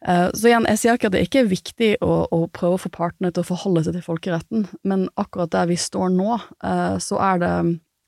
[0.05, 2.81] Uh, så igjen, jeg sier ikke at det ikke er viktig å, å, prøve å
[2.83, 6.97] få partene til å forholde seg til folkeretten, men akkurat der vi står nå, uh,
[7.01, 7.53] så er det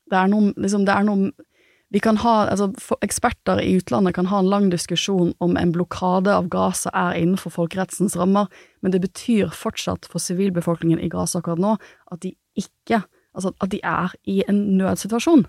[0.09, 1.31] Det er noe, liksom, det er noe
[1.89, 2.69] vi kan ha, altså
[3.01, 7.53] Eksperter i utlandet kan ha en lang diskusjon om en blokade av Gaza er innenfor
[7.55, 8.45] folkerettsens rammer,
[8.81, 11.77] men det betyr fortsatt for sivilbefolkningen i Gaza akkurat nå
[12.11, 13.03] at de ikke
[13.37, 15.43] Altså at de er i en nødsituasjon.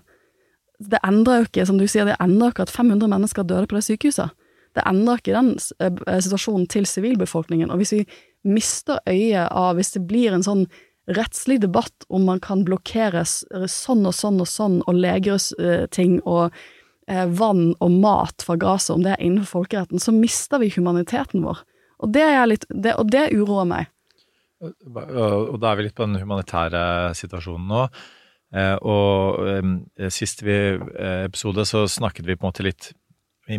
[0.85, 3.75] Det endrer jo ikke, som du sier, det endrer ikke at 500 mennesker døde på
[3.75, 4.29] det sykehuset
[4.77, 5.51] det endrer ikke den
[5.83, 7.71] eh, situasjonen til sivilbefolkningen.
[7.71, 8.05] Og hvis vi
[8.47, 10.65] mister øyet av Hvis det blir en sånn
[11.17, 17.25] rettslig debatt om man kan blokkere sånn og sånn og sånn, og legeting og uh,
[17.39, 21.65] vann og mat fra Gaza, om det er innenfor folkeretten, så mister vi humaniteten vår.
[22.01, 23.91] Og det, litt, det, og det uroer meg.
[24.61, 26.81] Og da er vi litt på den humanitære
[27.17, 27.83] situasjonen nå.
[28.51, 32.89] Eh, og sist vi episode så snakket vi på en måte litt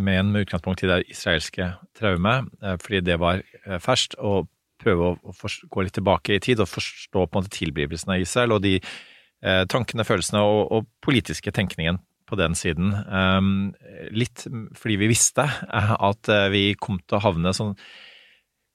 [0.01, 4.49] med en med utgangspunkt i det israelske traumet, eh, fordi det var eh, ferskt, og
[4.83, 5.35] prøve å,
[5.73, 8.77] gå litt tilbake i tid og forstå på en måte tilblivelsen av Israel og de
[8.79, 12.95] eh, tankene, følelsene og, og, politiske tenkningen på den siden.
[13.13, 13.73] Um,
[14.15, 14.47] litt
[14.79, 17.75] fordi vi visste at vi kom til å havne sånn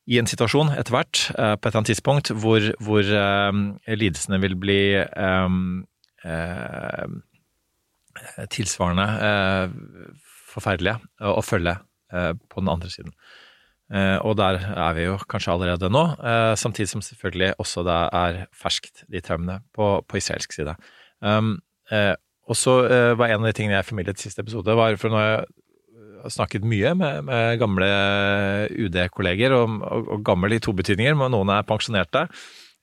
[0.07, 3.09] i en situasjon etter hvert, på et eller annet tidspunkt, hvor, hvor
[3.89, 4.79] lidelsene vil bli
[5.17, 5.81] um,
[8.53, 9.07] tilsvarende
[10.57, 11.75] forferdelige å følge
[12.13, 13.13] eh, på den andre siden.
[13.87, 17.99] Eh, og der er vi jo kanskje allerede nå, eh, samtidig som selvfølgelig også det
[18.19, 20.75] er ferskt, de traumene, på, på israelsk side.
[21.21, 21.57] Um,
[22.47, 22.73] og så
[23.19, 25.45] var en av de tingene jeg formidlet siste episode, var for når jeg
[26.23, 27.87] har snakket mye med, med gamle
[28.75, 32.25] UD-kolleger, og, og, og, gammel i to betydninger, men noen er pensjonerte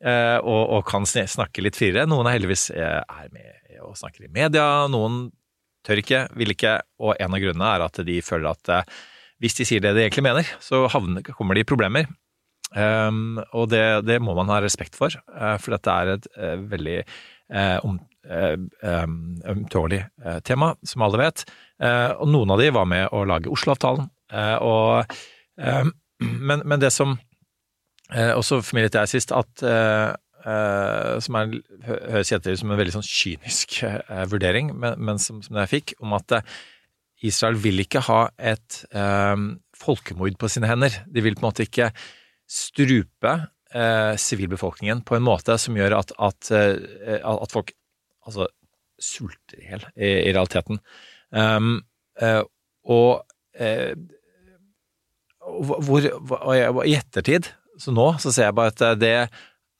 [0.04, 2.04] og, og, kan snakke litt friere.
[2.08, 5.26] Noen er heldigvis er med og snakker i media, noen
[5.84, 8.94] tør ikke, vil ikke, og en av grunnene er at de føler at eh,
[9.42, 12.06] hvis de sier det de egentlig mener, så havner, kommer de i problemer.
[12.74, 16.56] Um, og det, det, må man ha respekt for, uh, for dette er et uh,
[16.72, 16.96] veldig
[17.54, 19.20] uh, um,
[19.52, 20.00] ømtålig
[20.48, 21.44] tema, som alle vet.
[21.84, 24.06] og noen av de var med å lage Oslo-avtalen.
[26.24, 27.18] men, men, det som
[28.08, 29.64] også formidlet jeg sist, at
[31.20, 31.52] som er,
[31.84, 33.82] høres ut som en veldig sånn kynisk
[34.32, 36.38] vurdering, men, men som, som, jeg fikk, om at
[37.24, 38.82] Israel vil ikke ha et
[39.78, 41.02] folkemord på sine hender.
[41.08, 41.90] De vil på en måte ikke
[42.50, 43.34] strupe
[44.20, 47.72] sivilbefolkningen på en måte som gjør at, at, at folk
[48.22, 48.46] altså
[49.02, 50.78] sulter i hjel, i, i, realiteten.
[51.34, 51.80] Um,
[52.86, 53.24] og
[55.42, 59.16] hvor, hvor, i ettertid, så nå, så ser jeg bare at det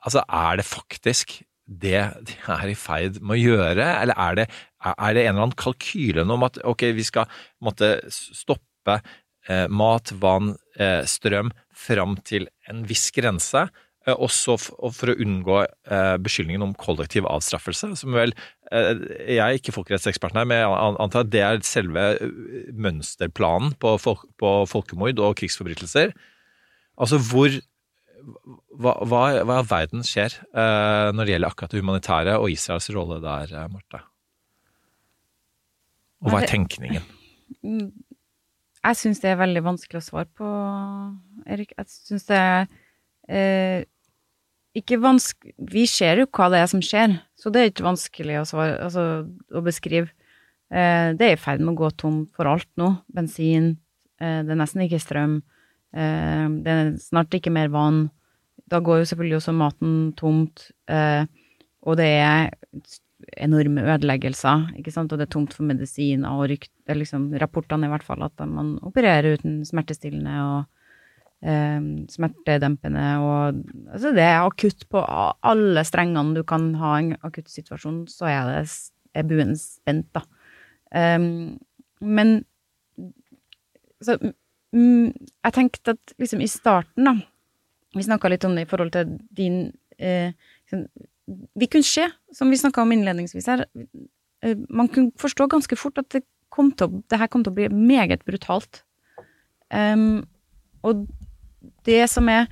[0.05, 4.45] Altså, er det faktisk det de er i ferd med å gjøre, eller er det,
[4.92, 7.31] er det en eller annen kalkyle om at ok, vi skal
[7.64, 9.01] måtte stoppe
[9.49, 13.66] eh, mat, vann, eh, strøm fram til en viss grense,
[14.07, 18.35] eh, også for å unngå eh, beskyldningen om kollektiv avstraffelse, som vel
[18.70, 18.92] eh,
[19.37, 23.97] Jeg er ikke folkerettseksperten her, men jeg antar at det er selve eh, mønsterplanen på,
[24.03, 26.14] folk, på folkemord og krigsforbrytelser.
[26.94, 27.51] Altså hvor
[28.81, 33.20] hva, hva, hva verden skjer eh, når det gjelder akkurat det humanitære og Israels rolle
[33.25, 34.01] der, Marte?
[36.25, 37.05] Og hva er tenkningen?
[37.65, 37.91] Mm,
[38.85, 40.49] Jeg syns det er veldig vanskelig å svare på,
[41.49, 41.75] Erik.
[41.77, 42.67] Jeg syns det er
[43.29, 43.85] eh,
[44.75, 48.41] ikke vanskelig Vi ser jo hva det er som skjer, så det er ikke vanskelig
[48.41, 49.05] å, svare, altså,
[49.55, 50.11] å beskrive.
[50.73, 52.91] Eh, det er i ferd med å gå tom for alt nå.
[53.15, 53.75] Bensin,
[54.21, 55.39] eh, det er nesten ikke strøm,
[55.95, 58.09] eh, det er snart ikke mer vann.
[58.71, 61.27] Da går jo selvfølgelig også maten tomt, eh,
[61.85, 62.55] og det er
[63.37, 67.93] enorme ødeleggelser, ikke sant, og det er tomt for medisiner og rykt, liksom rapportene i
[67.93, 71.81] hvert fall at man opererer uten smertestillende og eh,
[72.13, 73.61] smertedempende og
[73.93, 78.51] altså det er akutt på alle strengene du kan ha en akutt situasjon, så er
[78.51, 78.65] det
[79.15, 80.25] er buen spent, da.
[80.95, 81.57] Um,
[82.01, 82.41] men
[84.03, 84.17] så,
[84.75, 87.15] mm, jeg tenkte at liksom i starten, da
[87.95, 89.59] Vi snakka litt om det i forhold til din
[90.03, 90.33] eh,
[90.67, 90.89] sånn,
[91.57, 93.65] Vi kunne se, som vi snakka om innledningsvis her,
[94.45, 97.51] eh, man kunne forstå ganske fort at det, kom til å, det her kom til
[97.55, 98.85] å bli meget brutalt.
[99.75, 100.23] Um,
[100.85, 101.07] og
[101.89, 102.47] det som er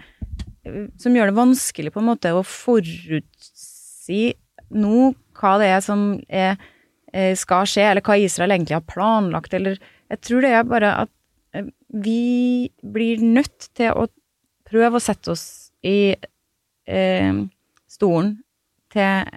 [1.03, 4.21] Som gjør det vanskelig på en måte å forutsi
[4.71, 6.55] nå hva det er som er,
[7.13, 10.93] eh, skal skje, eller hva Israel egentlig har planlagt, eller Jeg tror det er bare
[11.03, 11.11] at
[11.53, 14.07] eh, vi blir nødt til å
[14.71, 16.15] prøve å sette oss i
[16.87, 17.43] eh,
[17.91, 18.37] stolen
[18.93, 19.33] til,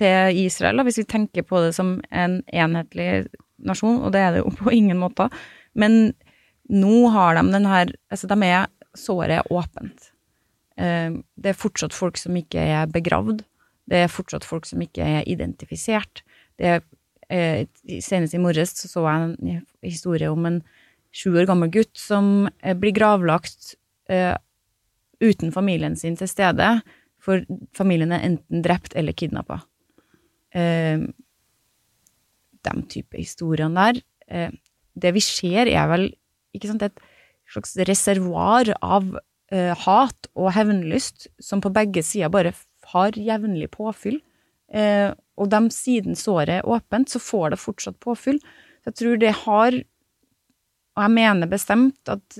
[0.00, 3.26] til Israel, da, hvis vi tenker på det som en enhetlig
[3.62, 5.28] nasjon, og det er det jo på ingen måte.
[5.78, 6.12] Men
[6.72, 10.10] nå har de den her Altså, de er Såret åpent.
[10.76, 13.40] Eh, det er fortsatt folk som ikke er begravd.
[13.88, 16.20] Det er fortsatt folk som ikke er identifisert.
[16.60, 16.82] Det er,
[17.32, 17.64] eh,
[18.04, 20.60] senest i morges så, så jeg en historie om en
[21.12, 23.76] sju år gammel gutt som eh, blir gravlagt
[25.22, 26.82] uten familien sin til stede,
[27.22, 27.44] for
[27.76, 29.60] familiene enten drept eller kidnappa.
[30.54, 31.04] Eh,
[32.62, 34.02] de type historiene der.
[34.28, 34.50] Eh,
[34.94, 36.08] det vi ser, er vel
[36.66, 37.04] sant, et
[37.52, 39.14] slags reservoar av
[39.52, 42.54] eh, hat og hevnlyst som på begge sider bare
[42.92, 44.20] har jevnlig påfyll.
[44.72, 48.38] Eh, og de siden såret er åpent, så får det fortsatt påfyll.
[48.82, 49.82] Så jeg tror det har
[50.92, 52.34] Og jeg mener bestemt at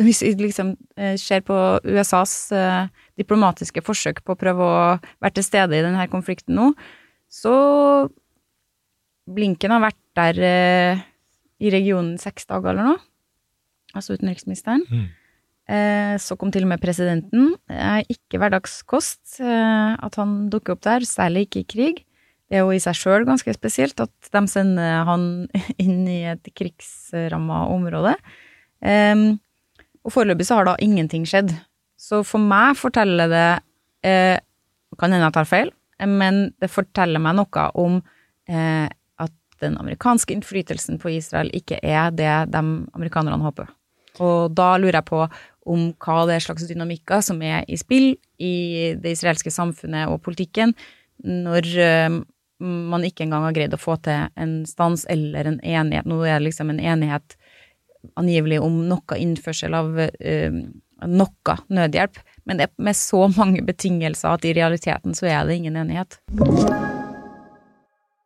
[0.00, 2.86] hvis vi liksom eh, ser på USAs eh,
[3.20, 4.80] diplomatiske forsøk på å prøve å
[5.20, 6.72] være til stede i denne konflikten nå,
[7.30, 7.54] så
[9.30, 11.00] Blinken har vært der eh,
[11.62, 13.00] i regionen seks dager eller noe,
[13.94, 14.82] altså utenriksministeren.
[15.70, 17.52] Eh, så kom til og med presidenten.
[17.70, 22.02] Det er ikke hverdagskost eh, at han dukker opp der, særlig ikke i krig.
[22.50, 25.28] Det er jo i seg sjøl ganske spesielt at de sender han
[25.84, 28.16] inn i et krigsramma område.
[28.82, 29.38] Em,
[30.02, 31.52] og foreløpig så har da ingenting skjedd.
[32.00, 33.48] Så for meg forteller det
[34.08, 34.38] eh,
[34.98, 35.68] Kan hende jeg tar feil,
[36.08, 38.00] men det forteller meg noe om
[38.48, 38.88] eh,
[39.20, 42.62] at den amerikanske innflytelsen på Israel ikke er det de
[42.96, 43.70] amerikanerne håper.
[44.20, 45.22] Og da lurer jeg på
[45.70, 48.10] om hva det er slags dynamikker som er i spill
[48.42, 48.54] i
[48.98, 50.74] det israelske samfunnet og politikken,
[51.22, 52.18] når eh,
[52.60, 56.08] man ikke engang har greid å få til en stans eller en enighet.
[56.08, 57.36] Nå er det liksom en enighet
[58.20, 60.62] angivelig om noe innførsel av eh,
[61.08, 65.60] noe nødhjelp, men det er med så mange betingelser at i realiteten så er det
[65.60, 66.20] ingen enighet.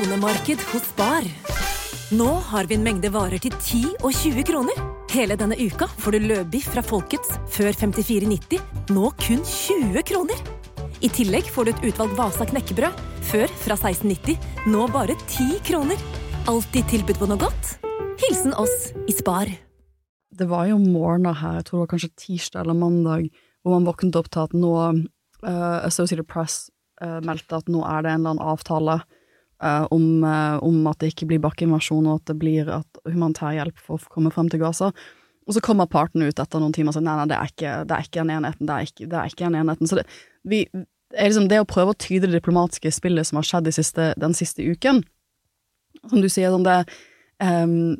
[0.00, 1.26] Kronemarked hos Spar.
[2.16, 4.78] Nå har vi en mengde varer til 10 og 20 kroner.
[5.12, 8.62] Hele denne uka får du løbiff fra Folkets før 54,90,
[8.96, 10.40] nå kun 20 kroner.
[11.04, 14.40] I tillegg får du et utvalgt Vasa knekkebrød, før fra 16,90,
[14.72, 16.00] nå bare 10 kroner.
[16.48, 17.76] Alltid tilbud på noe godt.
[18.24, 19.52] Hilsen oss i Spar.
[20.32, 23.28] Det var jo morgener her, jeg tror det var kanskje tirsdag eller mandag,
[23.60, 26.70] hvor man våknet opp til at nå uh, Associated Press
[27.04, 29.02] uh, meldte at nå er det en eller annen avtale
[29.62, 33.56] eh, om, uh, om at det ikke blir bakkeinvasjon, og at det blir at humanitær
[33.56, 34.90] hjelp får komme frem til Gaza.
[35.48, 37.76] Og så kommer partene ut etter noen timer og sier nei, nei, det er ikke,
[37.88, 38.66] det er ikke den enheten.
[38.68, 39.90] Det er ikke, det er ikke den enheten.
[39.90, 40.04] Så det,
[40.46, 40.64] vi,
[41.16, 44.36] er liksom det å prøve å tyde det diplomatiske spillet som har skjedd siste, den
[44.36, 45.02] siste uken,
[46.06, 46.78] som du sier, sånn det
[47.42, 47.96] um,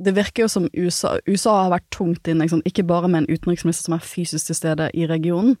[0.00, 2.68] det virker jo som USA, USA har vært tungt inne, ikke, sant?
[2.68, 5.58] ikke bare med en utenriksminister som er fysisk til stede i regionen,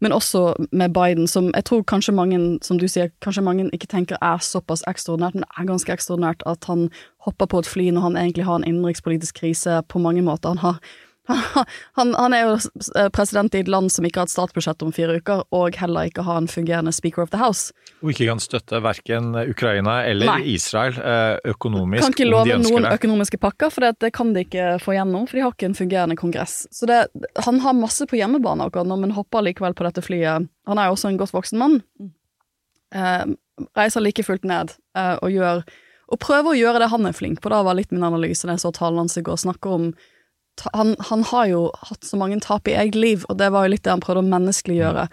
[0.00, 3.86] men også med Biden, som jeg tror kanskje mange, som du sier, kanskje mange ikke
[3.90, 6.88] tenker er såpass ekstraordinært, men det er ganske ekstraordinært at han
[7.26, 10.48] hopper på et fly når han egentlig har en innenrikspolitisk krise på mange måter.
[10.48, 10.80] Han har
[11.98, 12.54] han, han er jo
[12.98, 16.10] eh, president i et land som ikke har et statsbudsjett om fire uker, og heller
[16.10, 17.74] ikke har en fungerende Speaker of the House.
[18.02, 20.54] Og ikke kan støtte verken Ukraina eller Nei.
[20.54, 22.94] Israel eh, økonomisk, Kan ikke love noen det.
[23.00, 25.78] økonomiske pakker, for det, det kan de ikke få gjennom, for de har ikke en
[25.78, 26.64] fungerende kongress.
[26.74, 27.02] Så det,
[27.46, 30.48] han har masse på hjemmebane akkurat nå, men hopper likevel på dette flyet.
[30.70, 31.80] Han er jo også en godt voksen mann.
[32.94, 33.24] Eh,
[33.78, 35.60] reiser like fullt ned eh, og gjør
[36.10, 37.52] Og prøver å gjøre det han er flink på.
[37.52, 39.84] Da var litt min analyse da jeg så talen hans i går, snakker om
[40.74, 43.74] han, han har jo hatt så mange tap i eget liv, og det var jo
[43.74, 45.08] litt det han prøvde å menneskeliggjøre.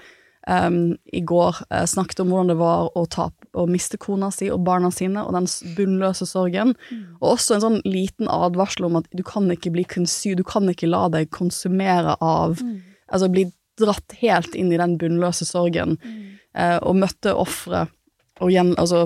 [0.48, 4.48] Um, I går Uh, snakket om hvordan det var å, tape, å miste kona si
[4.54, 6.76] og barna sine, og den bunnløse sorgen.
[7.20, 10.70] Og også en sånn liten advarsel om at du kan ikke bli konsu, du kan
[10.72, 12.64] ikke la deg konsumere av
[13.08, 13.46] Altså bli
[13.80, 15.94] dratt helt inn i den bunnløse sorgen,
[16.52, 17.86] eh, og møtte ofre
[18.44, 19.06] og igjen, altså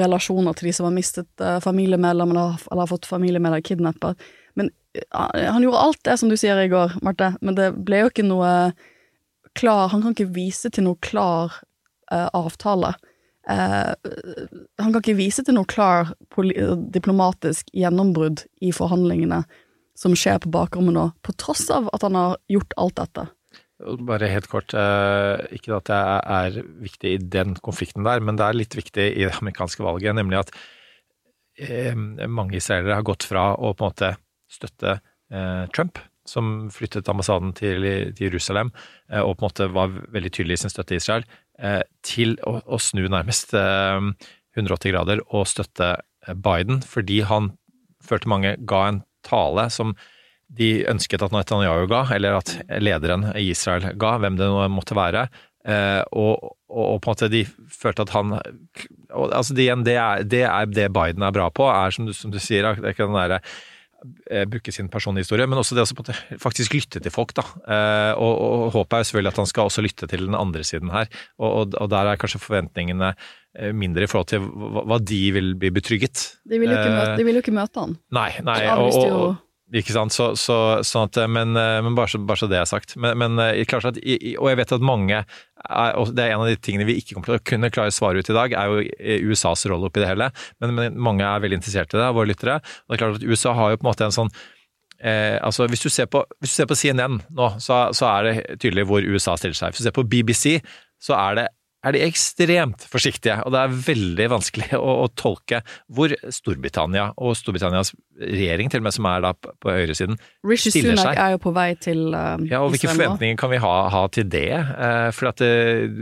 [0.00, 4.24] relasjoner til de som har mistet uh, familiemedlemmer eller, eller har fått familiemedlemmer kidnappet.
[4.58, 8.04] Men eh, han gjorde alt det som du sier i går, Marte, men det ble
[8.04, 8.72] jo ikke noe
[9.58, 11.52] klar Han kan ikke vise til noe klar
[12.08, 12.94] uh, avtale.
[13.44, 13.92] Uh,
[14.80, 16.14] han kan ikke vise til noe klar
[16.94, 19.42] diplomatisk gjennombrudd i forhandlingene
[19.98, 23.26] som skjer på bakrommet nå, på tross av at han har gjort alt dette.
[24.08, 24.72] Bare helt kort,
[25.52, 26.00] ikke at det
[26.32, 30.16] er viktig i den konflikten der, men det er litt viktig i det amerikanske valget,
[30.16, 30.56] nemlig at
[32.24, 34.14] mange israelere har gått fra å på en måte
[34.52, 34.98] støtte
[35.32, 37.84] eh, Trump, som flyttet ambassaden til,
[38.16, 38.70] til Jerusalem,
[39.10, 41.26] eh, og på en måte var veldig tydelig i sin støtte til Israel,
[41.58, 44.10] eh, til å, å snu nærmest eh,
[44.56, 45.94] 180 grader og støtte
[46.38, 47.52] Biden, fordi han
[48.02, 49.96] følte mange ga en tale som
[50.52, 54.96] de ønsket at Netanyahu ga, eller at lederen i Israel ga, hvem det nå måtte
[54.98, 55.24] være.
[55.62, 58.34] Og, og, på en måte de følte at han
[59.14, 62.40] altså det, er, det er det Biden er bra på, er som du, som du
[62.42, 63.38] sier, det er ikke den derre
[64.50, 67.34] bruke sin personhistorie, historie, men også det å faktisk lytte til folk.
[67.34, 67.44] da.
[67.66, 70.92] Eh, og, og håpet er selvfølgelig at han skal også lytte til den andre siden
[70.92, 71.08] her.
[71.38, 75.54] Og, og, der er kanskje forventningene eh, mindre i forhold til hva, hva de vil
[75.58, 76.26] bli betrygget.
[76.44, 77.96] De vil jo ikke, Eh, møte, de vil jo ikke møte han.
[78.12, 79.40] Nei, nei og, og,
[79.80, 82.68] ikke sant, så, så, sånn at, men, eh, men bare, så, bare så det er
[82.68, 82.96] sagt.
[83.00, 86.44] Men, men eh, klart at, og jeg vet at mange, er, og det er en
[86.44, 88.56] av de tingene vi ikke kommer til å kunne klare å svare ut i dag,
[88.58, 90.28] er jo eh, USAs rolle oppi det hele.
[90.60, 92.58] Men, men mange er veldig interessert i det, våre lyttere.
[92.60, 94.34] Og det er klart at USA har jo på en måte en sånn
[95.02, 98.34] Eh, altså hvis du, på, hvis du ser på CNN nå, så, så er det
[98.62, 99.72] tydelig hvor USA stiller seg.
[99.72, 100.60] Hvis du ser på BBC,
[101.02, 101.46] så er det
[101.82, 105.62] er de ekstremt forsiktige, og det er veldig vanskelig å, å tolke
[105.92, 110.16] hvor Storbritannia og Storbritannias regjering, til og med som er da på på høyresiden,
[110.46, 111.20] Rishi stiller Sunak seg.
[111.22, 114.26] er jo på vei til uh, Ja, og hvilke forventninger kan vi ha, ha til
[114.30, 114.48] det?
[114.58, 115.52] Uh, for at det,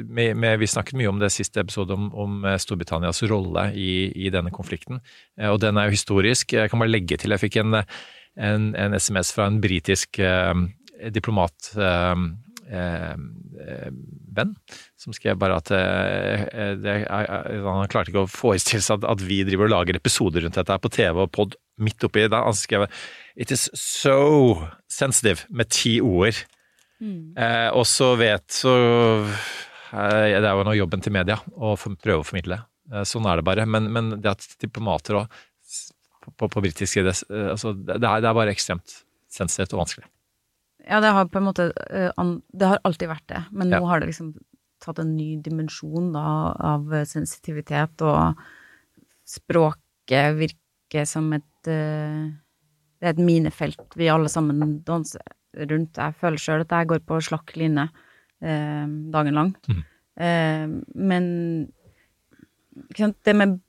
[0.09, 4.11] med, med, Vi snakket mye om det siste episode om, om eh, Storbritannias rolle i,
[4.17, 5.01] i denne konflikten,
[5.39, 6.57] eh, og den er jo historisk.
[6.57, 7.83] Jeg kan bare legge til, jeg fikk en,
[8.41, 10.55] en, en SMS fra en britisk eh,
[11.09, 14.55] diplomat eh, eh, eh, venn,
[14.99, 19.25] som skrev bare at eh, eh, det han klarte ikke å forestille seg at, at
[19.27, 22.37] vi driver og lager episoder rundt dette her på TV og pod midt oppi det.
[22.37, 22.87] Han skrev
[23.41, 26.37] It is so sensitive, med ti ord.
[27.01, 28.73] Eh, og så vet så
[29.25, 32.61] eh, Det er jo nå jobben til media å prøve å formidle.
[32.93, 33.67] Eh, sånn er det bare.
[33.67, 35.39] Men, men det at diplomater òg
[36.21, 39.01] på, på, på britisk side eh, altså, det, er, det er bare ekstremt
[39.33, 40.11] sensitivt og vanskelig.
[40.89, 42.11] Ja, det har på en måte eh,
[42.57, 43.87] Det har alltid vært det, men nå Ja.
[43.87, 44.35] har det liksom
[44.81, 48.39] tatt en ny dimensjon da, av sensitivitet, og
[49.29, 52.31] språket virker som et eh,
[53.01, 55.21] Det er et minefelt vi alle sammen danser
[55.57, 55.97] rundt.
[55.97, 57.89] Jeg føler sjøl at jeg går på slakk line
[58.43, 59.55] eh, dagen lang.
[60.21, 61.73] Eh, men
[63.25, 63.61] det med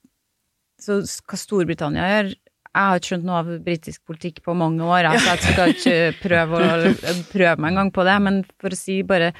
[0.81, 2.31] Så hva Storbritannia gjør
[2.71, 5.73] jeg har ikke skjønt noe av britisk politikk på mange år, altså så jeg skal
[5.75, 8.19] ikke prøve, å, prøve meg engang på det.
[8.23, 9.33] Men for å si bare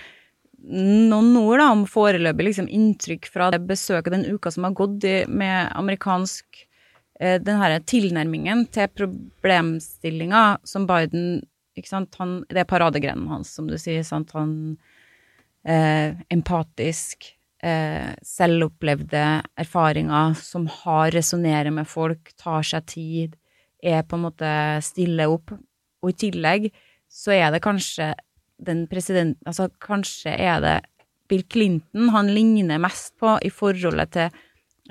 [0.62, 5.08] noen ord da, om foreløpig liksom, inntrykk fra det besøket den uka som har gått
[5.10, 6.66] i, med amerikansk
[7.20, 11.40] eh, Den her tilnærmingen til problemstillinga som Biden
[11.80, 14.04] ikke sant, han, Det er paradegrenen hans, som du sier.
[14.06, 14.34] Sant?
[14.36, 14.76] Han
[15.64, 17.32] eh, empatisk,
[17.64, 19.26] eh, selvopplevde
[19.62, 23.38] erfaringer, som har resonnerer med folk, tar seg tid,
[23.82, 24.52] er på en måte
[24.86, 25.54] stille opp.
[26.02, 26.70] Og i tillegg
[27.12, 28.14] så er det kanskje
[28.62, 30.78] den presidenten Altså kanskje er det
[31.32, 34.42] Bill Clinton han ligner mest på i forholdet til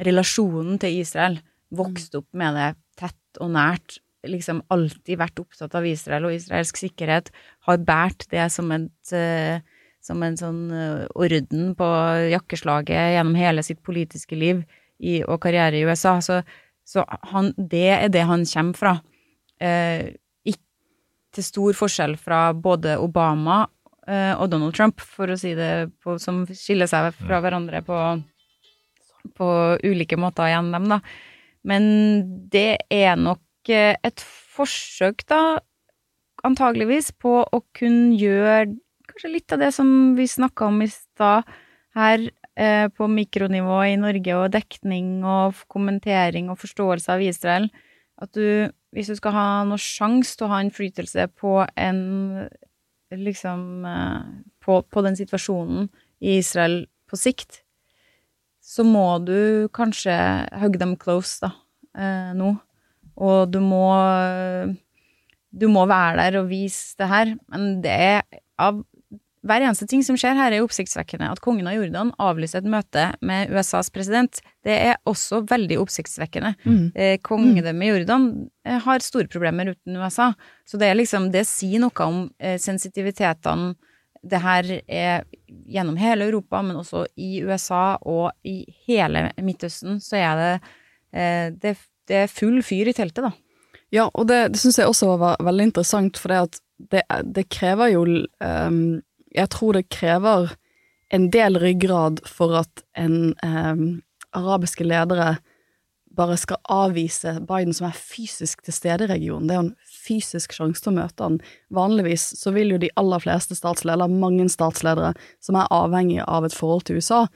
[0.06, 1.38] relasjonen til Israel.
[1.70, 4.00] Vokst opp med det tett og nært.
[4.26, 7.30] Liksom alltid vært opptatt av Israel og israelsk sikkerhet.
[7.68, 9.60] Har båret det som et eh,
[10.04, 11.88] som en sånn eh, orden på
[12.32, 14.64] jakkeslaget gjennom hele sitt politiske liv
[14.98, 16.18] i, og karriere i USA.
[16.24, 16.40] Så,
[16.88, 18.96] så han, det er det han kommer fra.
[19.60, 20.10] Eh,
[21.36, 23.62] til stor forskjell fra både Obama
[24.08, 27.98] eh, og Donald Trump, for å si det på, som skiller seg fra hverandre på,
[29.38, 29.50] på
[29.86, 31.00] ulike måter igjen, dem, da.
[31.66, 31.84] Men
[32.52, 34.24] det er nok eh, et
[34.56, 35.60] forsøk, da,
[36.46, 38.72] antageligvis, på å kunne gjøre
[39.20, 41.44] kanskje litt av det som vi snakka om i stad,
[41.94, 47.68] her eh, på mikronivå i Norge, og dekning og kommentering og forståelse av Israel.
[48.16, 52.48] At du, hvis du skal ha noe sjanse til å ha innflytelse på en
[53.12, 54.22] liksom eh,
[54.64, 55.90] på, på den situasjonen
[56.20, 57.62] i Israel på sikt,
[58.62, 60.14] så må du kanskje
[60.62, 61.52] hugge dem close, da,
[61.98, 62.54] eh, nå.
[63.20, 63.84] Og du må
[65.50, 67.32] Du må være der og vise det her.
[67.50, 68.22] Men det er
[68.60, 68.84] av
[69.46, 71.30] hver eneste ting som skjer her, er oppsiktsvekkende.
[71.32, 76.54] At kongen av Jordan avlyser et møte med USAs president, det er også veldig oppsiktsvekkende.
[76.66, 76.82] Mm.
[76.94, 78.26] Eh, Kongedømmet i Jordan
[78.68, 80.32] eh, har store problemer uten USA.
[80.68, 83.74] Så det er liksom Det sier noe om eh, sensitivitetene
[84.20, 90.18] det her er gjennom hele Europa, men også i USA og i hele Midtøsten, så
[90.20, 90.50] er det
[91.16, 91.76] eh, det,
[92.08, 93.32] det er full fyr i teltet, da.
[93.90, 96.30] Ja, og det, det syns jeg også var veldig interessant, for
[96.92, 99.00] det, det krever jo um,
[99.36, 100.54] Jeg tror det krever
[101.10, 103.86] en del ryggrad for at en eh,
[104.36, 105.36] arabiske ledere
[106.16, 109.46] bare skal avvise Biden som er fysisk til stede i regionen.
[109.46, 111.38] Det er jo en fysisk sjanse til å møte han.
[111.74, 115.12] Vanligvis så vil jo de aller fleste statsledere, mange statsledere
[115.42, 117.26] som er avhengige av et forhold til USA,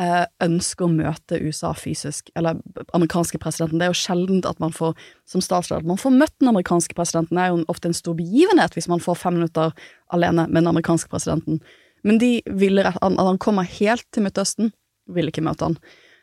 [0.00, 2.58] eh, ønske å møte USA fysisk, eller
[2.96, 3.80] amerikanske presidenten.
[3.80, 4.96] Det er jo sjelden at man får,
[5.28, 7.38] som statsleder, man får møtt den amerikanske presidenten.
[7.38, 9.74] Det er jo ofte en stor begivenhet hvis man får fem minutter
[10.14, 11.62] alene med den amerikanske presidenten.
[12.06, 14.72] Men de ville, at han kommer helt til Midtøsten,
[15.10, 15.78] ville ikke møte han.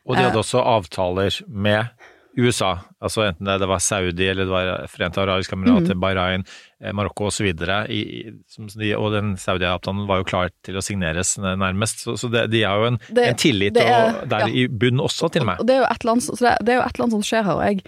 [0.06, 1.90] Og de hadde også avtaler med
[2.38, 6.02] USA, altså enten det var Saudi eller det var Forente arabiske emirater, mm.
[6.04, 6.44] Bahrain,
[6.84, 7.48] eh, Marokko osv.
[7.56, 12.80] Og den Saudi-avtalen var jo klar til å signeres nærmest, så, så det, de har
[12.82, 14.48] jo en, Det- en tillit er- og, der ja.
[14.52, 15.60] i bunnen også, til og med.
[15.64, 17.18] Og det er jo et eller annet, så det, det er jo et eller annet
[17.20, 17.56] som skjer her.
[17.56, 17.84] og Jeg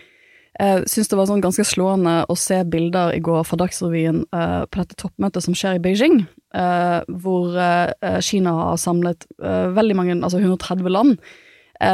[0.59, 4.61] eh, syns det var sånn ganske slående å se bilder i går fra Dagsrevyen eh,
[4.71, 6.21] på dette toppmøtet som skjer i Beijing,
[6.55, 11.43] eh, hvor eh, Kina har samlet eh, veldig mange, altså 130 land, eh,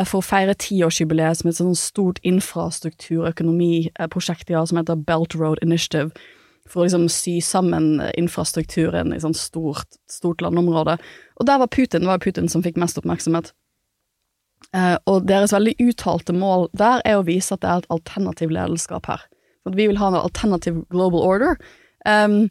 [0.08, 5.60] for å feire tiårsjubileet som et sånt stort infrastrukturøkonomiprosjekt de har, som heter Belt Road
[5.66, 6.10] Initiative.
[6.70, 10.98] For å liksom sy sammen eh, infrastrukturen i sånn stort, stort landområde.
[11.40, 13.52] Og der var Putin, det var Putin som fikk mest oppmerksomhet.
[14.72, 18.54] Eh, og deres veldig uttalte mål der er å vise at det er et alternativ
[18.56, 19.26] lederskap her.
[19.68, 21.60] At vi vil ha en alternativ global order.
[22.08, 22.48] Um,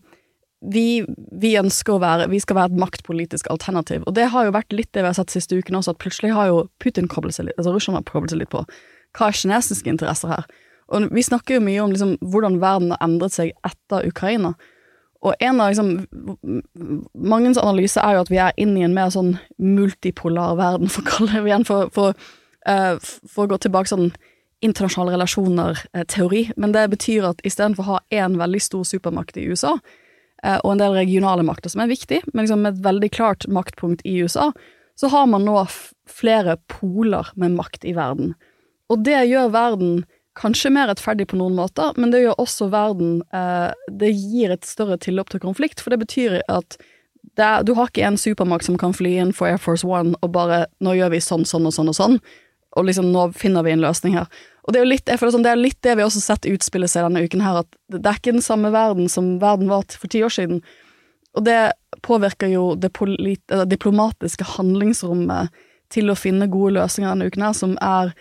[0.62, 1.02] vi,
[1.42, 4.04] vi ønsker å være Vi skal være et maktpolitisk alternativ.
[4.06, 6.34] Og det har jo vært litt det vi har sett siste uken også, at plutselig
[6.36, 8.62] har jo Putin koblet seg litt, altså Russland har koblet seg litt på.
[9.16, 10.46] Hva er kinesiske interesser her?
[10.92, 14.52] Og vi snakker jo mye om liksom, hvordan verden har endret seg etter Ukraina.
[15.22, 15.92] Og en av liksom
[17.14, 21.04] Mangens analyse er jo at vi er inne i en mer sånn multipolar verden, for
[21.04, 22.18] å kalle det igjen, for, for,
[22.68, 24.10] uh, for å gå tilbake sånn
[24.62, 26.44] internasjonale relasjoner-teori.
[26.60, 30.01] Men det betyr at istedenfor å ha én veldig stor supermakt i USA, eh,
[30.42, 34.02] og en del regionale makter som er viktig, men liksom med et veldig klart maktpunkt
[34.08, 34.50] i USA,
[34.98, 35.60] så har man nå
[36.10, 38.34] flere poler med makt i verden.
[38.90, 40.02] Og det gjør verden
[40.38, 44.64] kanskje mer rettferdig på noen måter, men det gjør også verden eh, Det gir et
[44.64, 46.78] større tilløp til konflikt, for det betyr at
[47.38, 50.16] det er, du har ikke en supermakt som kan fly inn for Air Force One
[50.20, 52.18] og bare 'nå gjør vi sånn, sånn og sånn og sånn',
[52.76, 54.28] og liksom 'nå finner vi en løsning her'.
[54.62, 56.88] Og det er jo litt, sånn, det er litt det vi også har sett utspille
[56.90, 60.10] seg denne uken her, at det er ikke den samme verden som verden var for
[60.12, 60.62] ti år siden.
[61.34, 61.72] Og det
[62.04, 62.92] påvirker jo det
[63.72, 65.50] diplomatiske handlingsrommet
[65.92, 68.12] til å finne gode løsninger denne uken her, som er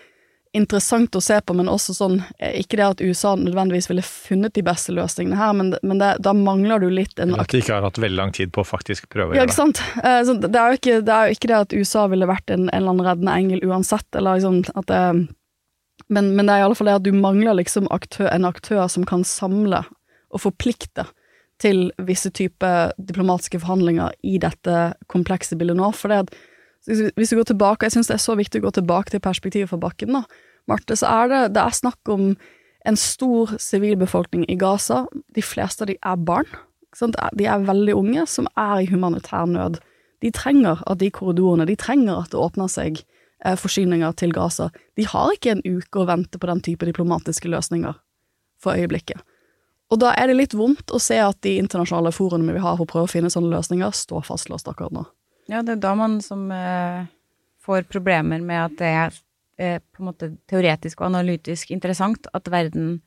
[0.52, 4.52] interessant å se på, men også sånn eh, Ikke det at USA nødvendigvis ville funnet
[4.52, 7.78] de beste løsningene her, men, men det, da mangler du litt en at de ikke
[7.78, 9.80] har hatt veldig lang tid på å faktisk prøve å ja, ikke sant?
[10.02, 12.66] Eh, det, er jo ikke, det er jo ikke det at USA ville vært en,
[12.66, 15.04] en eller annen reddende engel uansett, eller liksom at det
[16.12, 18.84] men, men det er i alle fall det at du mangler liksom aktør, en aktør
[18.92, 19.82] som kan samle
[20.32, 21.06] og forplikte
[21.62, 24.78] til visse typer diplomatiske forhandlinger i dette
[25.12, 25.92] komplekse bildet nå.
[25.96, 26.32] For det at
[27.14, 29.70] hvis du går tilbake, jeg syns det er så viktig å gå tilbake til perspektivet
[29.70, 30.24] fra bakken, da.
[30.70, 32.32] Marte, så er det, det er snakk om
[32.86, 35.04] en stor sivilbefolkning i Gaza.
[35.34, 36.50] De fleste av de er barn.
[37.38, 39.78] De er veldig unge, som er i humanitær nød.
[40.22, 43.02] De trenger at de korridorene, de trenger at det åpner seg
[43.58, 44.70] forsyninger til Gaza.
[44.96, 47.96] De har ikke en uke å vente på den type diplomatiske løsninger
[48.62, 49.22] for øyeblikket.
[49.92, 52.86] Og da er det litt vondt å se at de internasjonale foraene vi har for
[52.86, 55.04] å prøve å finne sånne løsninger, står fastlåst akkurat nå.
[55.50, 57.02] Ja, det er da man som eh,
[57.64, 59.18] får problemer med at det er
[59.58, 63.02] eh, på en måte teoretisk og analytisk interessant at verden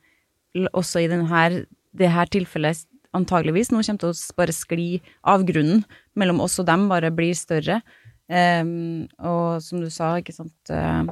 [0.77, 1.65] også i denne,
[1.95, 4.89] det her tilfellet antageligvis nå kommer til å bare skli
[5.23, 5.85] av grunnen
[6.19, 7.81] mellom oss og dem, bare blir større.
[8.31, 11.05] Ehm, og som du sa, ikke sant uh,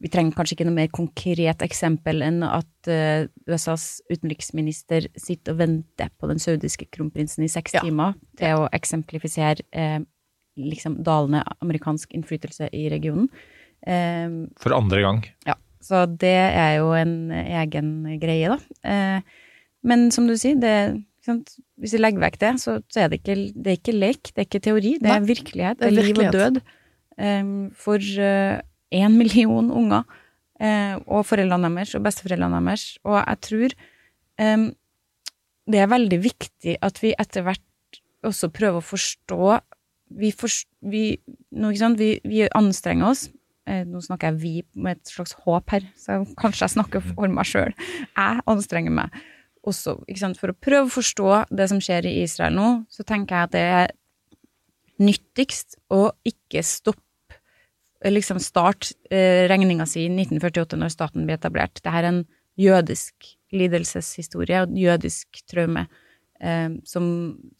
[0.00, 5.60] Vi trenger kanskje ikke noe mer konkret eksempel enn at uh, USAs utenriksminister sitter og
[5.60, 10.00] venter på den saudiske kronprinsen i seks timer til å eksemplifisere uh,
[10.56, 13.28] liksom dalende amerikansk innflytelse i regionen.
[13.86, 15.22] Um, For andre gang.
[15.48, 17.88] ja, så det er jo en egen
[18.22, 18.58] greie, da.
[18.86, 19.22] Eh,
[19.82, 21.02] men som du sier, det?
[21.26, 24.42] Hvis vi legger vekk det, så, så er det ikke, det er ikke lek, det
[24.42, 25.78] er ikke teori, det er virkelighet.
[25.78, 26.60] det Det er liv og død
[27.18, 28.10] um, for
[28.92, 30.02] én million unger
[30.62, 32.84] Uh, og foreldrene deres og besteforeldrene deres.
[33.02, 33.72] Og jeg tror
[34.46, 34.68] um,
[35.72, 39.56] det er veldig viktig at vi etter hvert også prøver å forstå
[40.20, 41.16] vi, forst- vi,
[41.80, 41.98] sant?
[41.98, 43.24] vi, vi anstrenger oss.
[43.66, 47.32] Eh, nå snakker jeg vi med et slags håp her, så kanskje jeg snakker for
[47.32, 47.74] meg sjøl.
[48.12, 49.22] Jeg anstrenger meg
[49.62, 50.38] også sant?
[50.40, 52.68] for å prøve å forstå det som skjer i Israel nå.
[52.90, 53.94] Så tenker jeg at det er
[55.02, 57.02] nyttigst å ikke stoppe
[58.10, 61.82] liksom start eh, regninga si i 1948 når staten ble etablert.
[61.82, 62.24] Det er en
[62.58, 65.86] jødisk lidelseshistorie og jødisk traume
[66.40, 67.06] eh, som,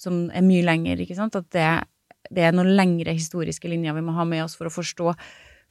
[0.01, 1.39] som er mye lenger, ikke sant?
[1.39, 1.69] At det,
[2.35, 5.15] det er noen lengre historiske linjer vi må ha med oss for å forstå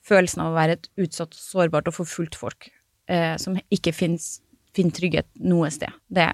[0.07, 2.71] følelsen av å være et utsatt, sårbart og forfulgt folk
[3.11, 4.39] eh, som ikke finnes,
[4.75, 5.91] finner trygghet noe sted.
[6.07, 6.27] Det,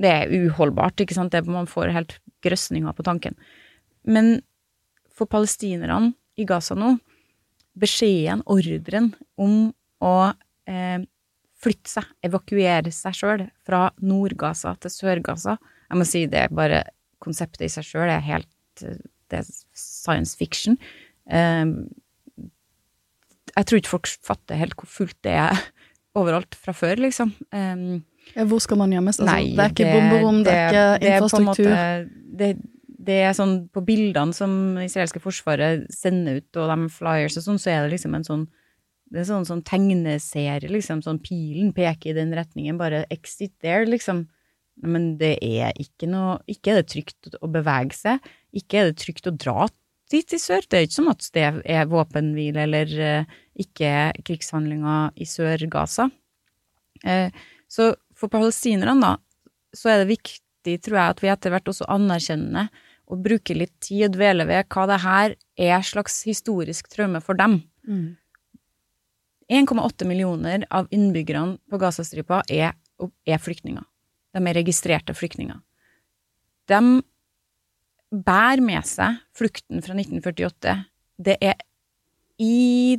[0.00, 1.32] det er uholdbart, ikke sant?
[1.34, 3.36] Det, man får helt grøsninger på tanken.
[4.06, 4.40] Men
[5.16, 6.96] for palestinerne i Gaza nå,
[7.76, 9.70] beskjeden, ordren om
[10.04, 10.16] å
[10.68, 11.00] eh,
[11.60, 16.82] flytte seg, evakuere seg sjøl fra Nord-Gaza til Sør-Gaza Jeg må si det er bare
[17.24, 20.76] konseptet i seg sjøl er helt Det er science fiction.
[21.28, 21.64] Eh,
[23.56, 25.62] jeg tror ikke folk fatter helt hvor fullt det er
[26.16, 27.32] overalt fra før, liksom.
[27.52, 28.04] Um,
[28.34, 29.20] Ja, hvor skal man gjemmes?
[29.20, 31.68] Altså, Nei, det er ikke bomberom, det, er ikke det er på infrastruktur.
[31.70, 32.48] måte- det,
[33.06, 37.60] det er sånn på bildene som israelske forsvaret sender ut, og de flyers og sånn,
[37.62, 38.46] så er det liksom en sånn
[39.06, 40.98] det er sånn, sånn tegneserie, liksom.
[41.04, 42.74] Sånn pilen peker i den retningen.
[42.80, 44.24] Bare exit there, liksom.
[44.82, 48.18] Men det er ikke noe Ikke er det trygt å bevege seg.
[48.52, 49.68] Ikke er det trygt å dra
[50.12, 50.64] dit i sør.
[50.66, 51.44] Det er ikke som at det
[51.76, 53.36] er våpenhvile eller eh,
[53.66, 53.92] ikke
[54.26, 56.08] krigshandlinger i Sør-Gaza.
[57.04, 57.30] Eh,
[57.68, 61.88] så for palestinerne, da, så er det viktig, tror jeg, at vi etter hvert også
[61.92, 62.70] anerkjenner
[63.06, 65.34] og bruker litt tid og dveler ved hva det her
[65.68, 67.60] er slags historisk traume for dem.
[67.86, 68.16] Mm.
[69.52, 72.74] 1,8 millioner av innbyggerne på Gazastripa er,
[73.26, 73.84] er flyktninger.
[74.34, 75.60] De er registrerte flyktninger.
[76.66, 76.80] De
[78.10, 80.76] bærer med seg flukten fra 1948.
[81.16, 81.56] Det er
[82.38, 82.98] i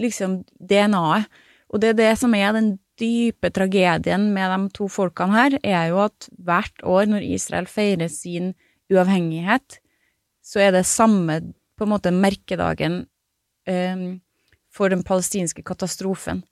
[0.00, 1.28] liksom DNA-et.
[1.74, 5.88] Og det er det som er den dype tragedien med de to folkene her, er
[5.90, 8.52] jo at hvert år når Israel feirer sin
[8.92, 9.80] uavhengighet,
[10.44, 11.40] så er det samme
[11.74, 13.00] på en måte merkedagen
[13.66, 14.04] um,
[14.70, 16.44] for den palestinske katastrofen.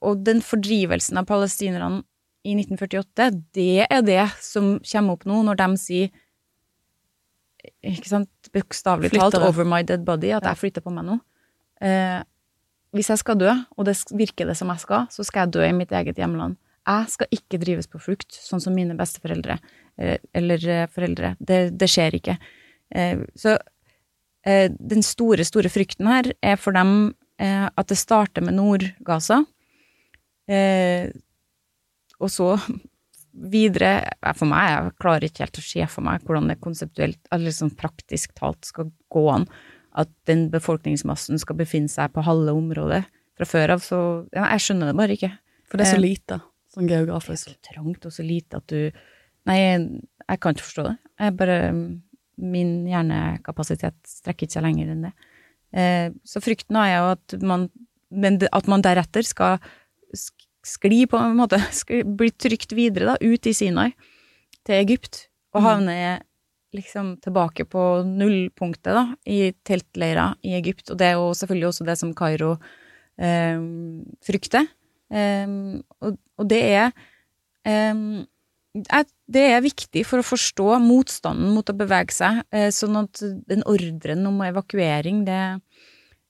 [0.00, 2.06] Og den fordrivelsen av palestinerne
[2.40, 6.14] i 1948, det er det som kommer opp nå når de sier
[7.86, 9.34] ikke sant, bokstavelig talt.
[9.34, 11.20] 'over my dead body', at jeg flytter på meg nå.
[11.80, 12.22] Eh,
[12.92, 15.62] hvis jeg skal dø, og det virker det som jeg skal, så skal jeg dø
[15.64, 16.56] i mitt eget hjemland.
[16.86, 19.58] Jeg skal ikke drives på flukt, sånn som mine besteforeldre
[19.98, 21.36] eh, eller eh, foreldre.
[21.38, 22.36] Det, det skjer ikke.
[22.90, 23.56] Eh, så
[24.44, 29.44] eh, den store, store frykten her er for dem eh, at det starter med Nord-Gaza,
[30.50, 31.12] eh,
[32.20, 32.56] og så
[33.32, 37.54] videre For meg, jeg klarer ikke helt å se for meg hvordan det konseptuelt, eller
[37.54, 39.46] sånn praktisk talt, skal gå an
[39.98, 43.04] at den befolkningsmassen skal befinne seg på halve området
[43.38, 43.80] fra før av.
[43.82, 43.98] Så
[44.34, 45.32] ja, jeg skjønner det bare ikke.
[45.70, 46.40] For det er så Eh, lite,
[46.74, 47.48] sånn geografisk.
[47.50, 49.06] Det er så trangt og så lite at du
[49.48, 50.96] Nei, jeg, kan ikke forstå det.
[51.18, 51.56] Jeg bare
[52.40, 55.12] Min hjernekapasitet strekker ikke seg lenger enn det.
[55.72, 57.68] Eh, så frykten er jo at man
[58.10, 59.58] Men at man deretter skal
[60.14, 61.60] sk- skli på en måte,
[62.20, 63.92] bli trygt videre da, ut i Sinai,
[64.66, 65.94] til Egypt, og havne
[66.76, 70.90] liksom tilbake på nullpunktet, da, i teltleira i Egypt.
[70.92, 72.52] Og det er jo selvfølgelig også det som Kairo
[73.18, 73.62] eh,
[74.26, 74.68] frykter.
[75.10, 75.56] Eh,
[76.00, 76.92] og, og, det er
[77.66, 78.04] eh,
[79.26, 83.66] Det er viktig for å forstå motstanden mot å bevege seg, eh, sånn at den
[83.66, 85.42] ordren om evakuering, det,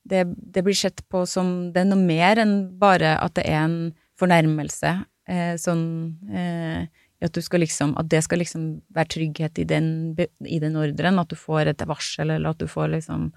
[0.09, 3.67] det, det, blir sett på som Det er noe mer enn bare at det er
[3.67, 3.81] en
[4.21, 4.95] fornærmelse.
[5.31, 5.85] Eh, sånn
[6.33, 6.89] eh,
[7.21, 8.67] at, liksom, at, det skal liksom
[8.97, 10.17] være trygghet i den,
[10.49, 13.33] i den ordren, at du får et varsel, eller at du får liksom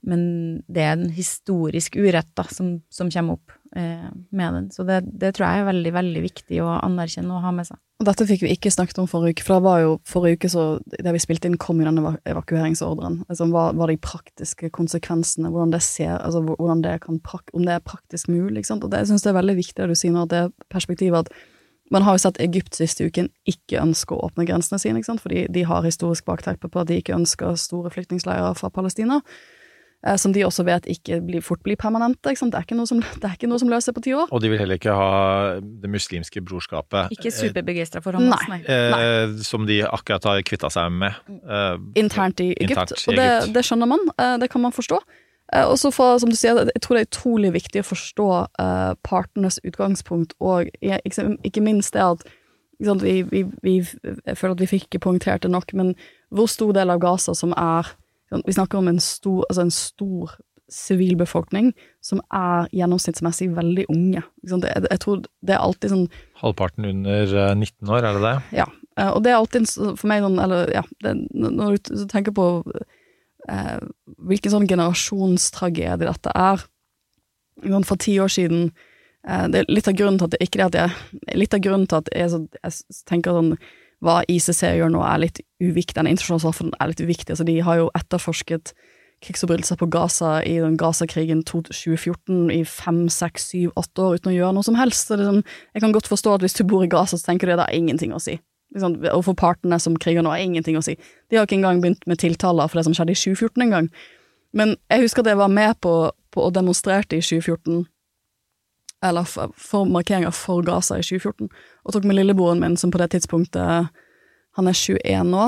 [0.00, 4.70] Men det er en historisk urett da, som, som kommer opp med den.
[4.72, 7.80] Så det, det, tror jeg er veldig, veldig viktig å anerkjenne og ha med seg.
[7.98, 10.50] Og dette fikk vi ikke snakket om forrige uke, for det var jo forrige uke
[10.52, 13.20] så det vi spilte inn, kom jo denne evakueringsordren.
[13.26, 17.20] Altså, hva var de praktiske konsekvensene, hvordan det ser, altså hvordan det kan,
[17.52, 18.86] om det er praktisk mulig, ikke sant.
[18.86, 21.34] Og det syns jeg er veldig viktig det du sier nå, det perspektivet at
[21.90, 25.24] man har jo sett Egypt siste uken ikke ønske å åpne grensene sine, ikke sant?
[25.24, 29.22] fordi de har historisk bakteppe på at de ikke ønsker store flyktningleirer fra Palestina.
[30.06, 32.20] Eh, som de også vet ikke blir, fort blir permanente.
[32.22, 34.30] Det er, ikke noe som, det er ikke noe som løser på ti år.
[34.30, 38.60] Og de vil heller ikke ha det muslimske brorskapet Ikke superbegeistra for Hamas, nei.
[38.62, 41.18] Eh, som de akkurat har kvitta seg med.
[41.26, 42.76] Eh, internt i Egypt.
[42.76, 44.06] Internt i og det, det, skjønner man.
[44.14, 45.02] Eh, det kan man forstå.
[45.52, 48.30] Eh, og så som du sier, jeg tror det er utrolig viktig å forstå
[48.62, 52.28] eh, partenes utgangspunkt, og ikke minst det at
[52.78, 55.96] vi, vi, vi, jeg føler at vi fikk ikke poengtert det nok, men
[56.30, 57.88] hvor stor del av Gaza som er
[58.30, 60.34] vi snakker om en stor, altså en stor
[60.68, 61.70] sivilbefolkning
[62.04, 64.22] som er gjennomsnittsmessig veldig unge.
[64.42, 66.04] Det, jeg tror det er alltid sånn
[66.42, 68.34] Halvparten under 19 eh, år, er det det?
[68.60, 68.68] Ja.
[68.98, 72.48] Eh, og det er alltid for meg sånn Eller ja, det, når du tenker på
[73.48, 73.78] eh,
[74.28, 76.64] hvilken sånn generasjonstragedie dette er
[77.88, 78.70] For ti år siden
[79.26, 81.64] eh, det er Litt av grunnen til at det ikke er at jeg Litt av
[81.64, 83.54] grunnen til at jeg, så, jeg tenker sånn
[84.04, 85.96] hva ICC gjør nå, er litt uviktig.
[85.98, 87.32] Den internasjonale straffen er litt uviktig.
[87.34, 88.72] Altså, de har jo etterforsket
[89.24, 94.36] krigsforbrytelser på Gaza i den Gaza-krigen 2014 i fem, seks, syv, åtte år uten å
[94.36, 95.10] gjøre noe som helst.
[95.10, 95.40] Liksom,
[95.74, 97.66] jeg kan godt forstå at hvis du bor i Gaza, så tenker du at det
[97.66, 98.36] har ingenting å si.
[98.76, 100.94] Liksom, for partene som kriger nå, har ingenting å si.
[101.28, 103.90] De har ikke engang begynt med tiltaler for det som skjedde i 2014 engang.
[104.54, 105.94] Men jeg husker at jeg var med på,
[106.32, 107.88] på og demonstrerte i 2014
[109.04, 111.48] eller for, for markeringa for Gaza i 2014,
[111.88, 113.88] og tok med lillebroren min, som på det tidspunktet
[114.58, 115.44] Han er 21 nå,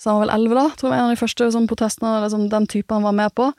[0.00, 2.48] så han var vel 11 da, tror jeg, en av de første sånn, protestene, liksom,
[2.50, 3.50] den type han var med på.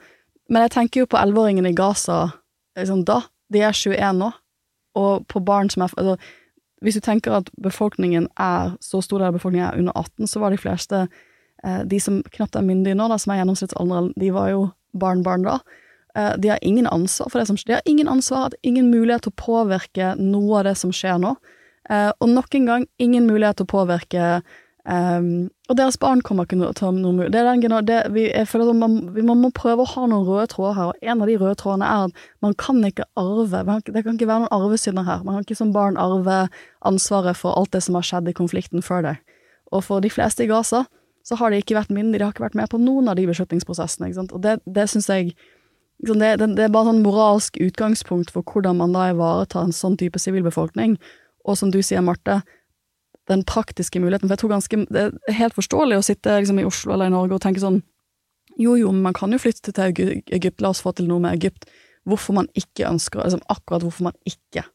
[0.50, 2.18] Men jeg tenker jo på 11-åringene i Gaza
[2.78, 3.22] liksom, da.
[3.52, 4.30] De er 21 nå,
[4.98, 6.16] og på barn som er altså,
[6.82, 10.42] Hvis du tenker at befolkningen er så stor del av befolkningen er under 18, så
[10.42, 11.04] var de fleste
[11.64, 14.66] eh, De som knapt er myndige nå, da, som er gjennomsnittsalderen, de var jo
[14.98, 15.60] barn-barn da.
[16.18, 17.70] Eh, de har ingen ansvar for det som skjer.
[17.70, 21.36] De har ingen ansvar, ingen mulighet til å påvirke noe av det som skjer nå.
[21.90, 24.42] Eh, og nok en gang, ingen mulighet til å påvirke
[24.82, 28.24] Um, og deres barn kommer ikke til å ta noe det er den, det, vi,
[28.32, 31.22] jeg føler at man, man, må prøve å ha noen røde tråder her, og en
[31.22, 34.56] av de røde trådene er at man kan ikke arve Det kan ikke være noen
[34.56, 35.22] arvesynder her.
[35.22, 36.48] Man kan ikke som barn arve
[36.82, 39.14] ansvaret for alt det som har skjedd i konflikten før det.
[39.70, 40.82] Og for de fleste i Gaza
[41.22, 43.28] så har de ikke vært mindre, de har ikke vært med på noen av de
[43.30, 44.10] beslutningsprosessene.
[44.24, 45.36] Og det, det syns jeg
[46.02, 49.94] det, det, det, er bare sånn moralsk utgangspunkt for hvordan man da ivaretar en sånn
[50.00, 50.96] type sivilbefolkning.
[51.44, 52.40] Og som du sier, Marte,
[53.30, 54.28] den praktiske muligheten.
[54.28, 57.14] For jeg tror ganske Det er helt forståelig å sitte liksom, i Oslo eller i
[57.14, 57.82] Norge og tenke sånn
[58.58, 61.38] Jo, jo, men man kan jo flytte til Egypt, la oss få til noe med
[61.38, 61.64] Egypt.
[62.04, 64.66] Hvorfor man ikke ønsker liksom, Akkurat hvorfor man ikke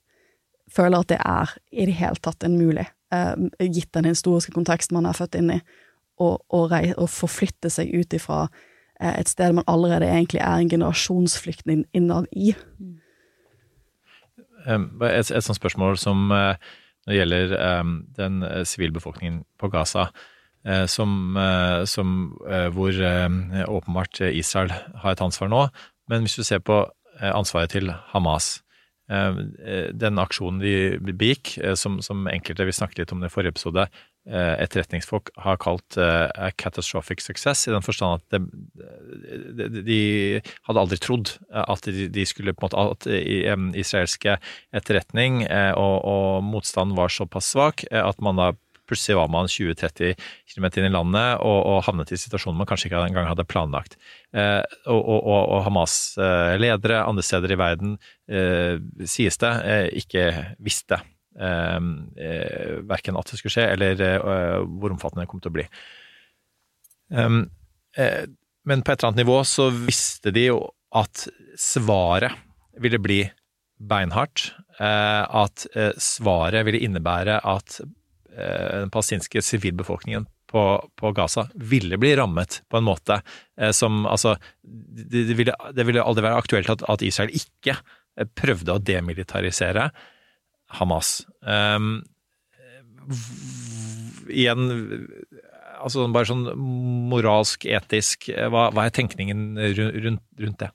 [0.71, 2.83] føler at det er i det hele tatt en mulig,
[3.15, 5.61] eh, gitt den historiske konteksten man er født inn i,
[6.19, 8.49] å forflytte seg ut ifra
[9.01, 12.55] Eh, et sted man allerede egentlig er en generasjonsflyktning innad i.
[14.67, 16.59] Et, et sånt spørsmål som eh,
[17.07, 17.53] når det gjelder
[18.17, 20.09] den eh, sivilbefolkningen på Gaza,
[20.67, 21.37] uh, som,
[21.87, 22.15] som
[22.75, 22.97] hvor
[23.71, 25.61] åpenbart Israel har et ansvar nå.
[26.11, 26.81] Men hvis du ser på
[27.17, 28.59] ansvaret til Hamas
[29.07, 34.16] Den aksjonen de begikk, som, som enkelte vi snakket litt om i forrige episode, Eh,
[34.27, 40.01] etterretningsfolk har kalt uh, a catastrophic success, i den forstand at de, de, de
[40.67, 43.07] hadde aldri trodd at de, skulle på en måte At
[43.79, 44.37] israelske
[44.75, 48.51] etterretning og, og, motstand var såpass svak at man da
[48.87, 50.15] plutselig var man 20-30
[50.53, 53.97] km inn i landet og, og, havnet i situasjonen man kanskje ikke engang hadde planlagt.
[54.33, 57.97] og, og, og Hamas-ledere andre steder i verden,
[59.03, 59.53] sies det,
[60.03, 60.31] ikke
[60.63, 65.53] visste eh, eh verken at det skulle skje, eller eh, hvor omfattende det kom til
[65.53, 65.65] å bli.
[67.13, 67.43] Um,
[67.95, 68.25] eh,
[68.67, 70.61] men på et eller annet nivå så visste de jo
[70.97, 71.27] at
[71.59, 72.33] svaret
[72.81, 73.21] ville bli
[73.77, 74.51] beinhardt.
[74.77, 75.65] at
[76.01, 77.79] svaret ville innebære at
[78.29, 83.21] den palestinske sivilbefolkningen på, på Gaza ville bli rammet på en måte
[83.59, 87.75] eh, som Altså, det, det, ville, det ville aldri være aktuelt at, at Israel ikke
[87.75, 89.89] eh, prøvde å demilitarisere
[90.67, 91.21] Hamas.
[91.41, 92.01] Um,
[94.27, 94.67] igjen
[95.77, 96.43] altså bare sånn
[97.07, 100.71] moralsk, etisk Hva, hva er tenkningen rundt, rundt det?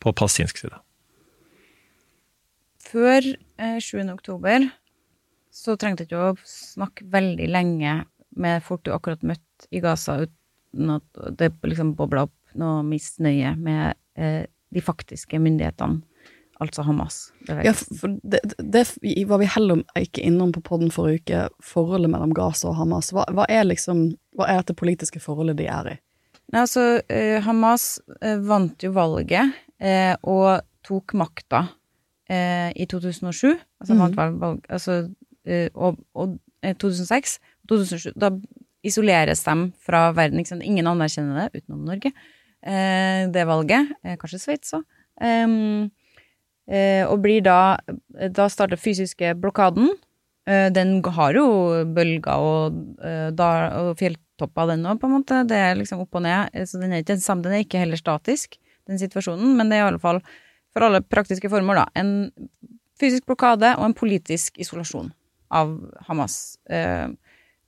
[0.00, 0.78] På palestinsk side.
[2.84, 4.04] Før eh, 7.
[4.12, 4.68] oktober
[5.54, 8.00] så trengte du ikke å snakke veldig lenge
[8.34, 13.54] med folk du akkurat møtte i Gaza, uten at det liksom bobla opp noe misnøye
[13.58, 16.02] med eh, de faktiske myndighetene,
[16.62, 17.18] altså Hamas.
[17.48, 18.84] Ja, for det, det
[19.28, 23.12] var vi heller ikke innom på podden forrige uke, forholdet mellom Gaza og Hamas.
[23.14, 24.06] Hva, hva er liksom,
[24.38, 25.96] hva er dette politiske forholdet de er i?
[26.52, 31.64] Nei, altså, eh, Hamas eh, vant jo valget eh, og tok makta
[32.28, 33.54] eh, i 2007.
[33.80, 35.00] Altså, vant valg, valg, altså
[35.48, 37.38] eh, og, og eh, 2006.
[37.70, 38.30] 2007, da
[38.84, 40.44] isoleres de fra verden.
[40.60, 42.12] Ingen anerkjenner det, utenom Norge,
[42.60, 43.94] eh, det valget.
[44.20, 44.84] Kanskje Sveits òg.
[45.14, 46.03] Um, eh,
[46.64, 47.76] og blir da
[48.32, 49.90] Da starter fysiske blokaden.
[50.46, 51.46] Eh, den har jo
[51.96, 55.40] bølger og, eh, og fjelltopper, den òg, på en måte.
[55.48, 56.50] Det er liksom opp og ned.
[56.52, 59.56] Eh, Så den er ikke den samme, den er ikke heller statisk, den situasjonen.
[59.56, 60.20] Men det er i alle fall,
[60.72, 62.30] for alle praktiske formål, da, en
[63.00, 65.12] fysisk blokade og en politisk isolasjon
[65.50, 66.58] av Hamas.
[66.68, 67.08] Eh,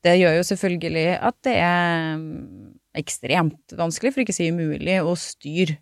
[0.05, 5.01] Det gjør jo selvfølgelig at det er mm, ekstremt vanskelig, for ikke å si umulig,
[5.03, 5.79] å styre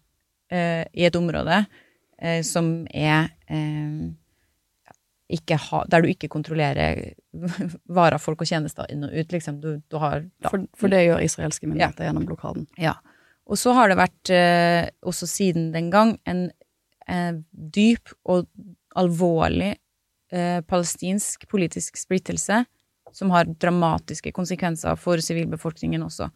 [0.51, 1.67] eh, i et område eh,
[2.47, 4.13] som er eh,
[5.59, 7.01] ha, der du ikke kontrollerer
[7.99, 9.61] varer, folk og tjenester inn og ut, liksom.
[9.61, 12.69] Du, du har For, for det gjør israelske myndigheter gjennom blokaden.
[12.79, 12.95] ja.
[13.45, 16.47] Og så har det vært, eh, også siden den gang, en
[17.09, 18.47] eh, dyp og
[18.97, 19.75] alvorlig
[20.33, 22.63] eh, palestinsk politisk splittelse
[23.15, 26.31] som har dramatiske konsekvenser for sivilbefolkningen også.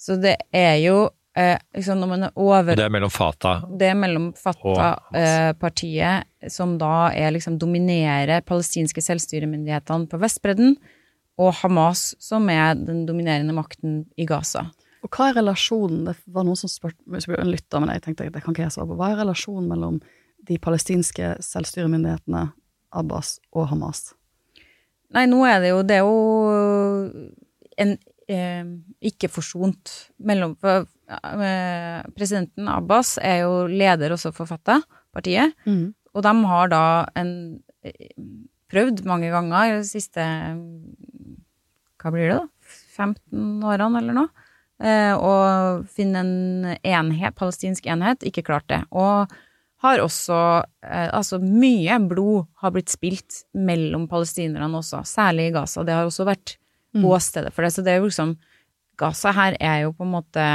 [0.00, 3.52] Så det er jo eh, liksom når man er over Og det er mellom Fata?
[3.78, 10.76] det er mellom Fata-partiet, eh, som da er liksom dominerer palestinske selvstyremyndighetene på Vestbredden,
[11.40, 14.66] og Hamas, som er den dominerende makten i Gaza.
[15.00, 18.42] Og hva er relasjonen, det var noen som spurte, en lytter, men jeg tenkte det
[18.44, 20.00] kan ikke jeg svare på, hva er relasjonen mellom
[20.48, 22.50] de palestinske selvstyremyndighetene,
[22.92, 24.10] Abbas og Hamas?
[25.14, 26.16] Nei, nå er det jo Det er jo
[27.82, 27.92] en
[28.30, 28.66] eh,
[29.10, 30.86] ikke forsont mellom for,
[32.16, 34.82] Presidenten Abbas er jo leder også for Fatah,
[35.14, 35.88] partiet, mm.
[36.14, 36.82] og de har da
[37.18, 37.32] en
[37.82, 38.12] eh,
[38.70, 40.22] prøvd mange ganger i de siste
[42.00, 42.46] Hva blir det, da?
[42.96, 44.46] 15 årene, eller noe?
[44.80, 45.32] Eh, å
[45.92, 48.22] finne en enhet, palestinsk enhet.
[48.24, 48.80] Ikke klart det.
[48.96, 49.28] Og
[49.84, 50.38] har også
[50.86, 55.84] eh, Altså, mye blod har blitt spilt mellom palestinerne også, særlig i Gaza.
[55.84, 56.56] Det har også vært
[56.90, 57.04] Mm.
[57.06, 57.70] åstedet for det.
[57.70, 58.36] Så det er jo liksom
[58.98, 60.46] Gaza her er jo på en måte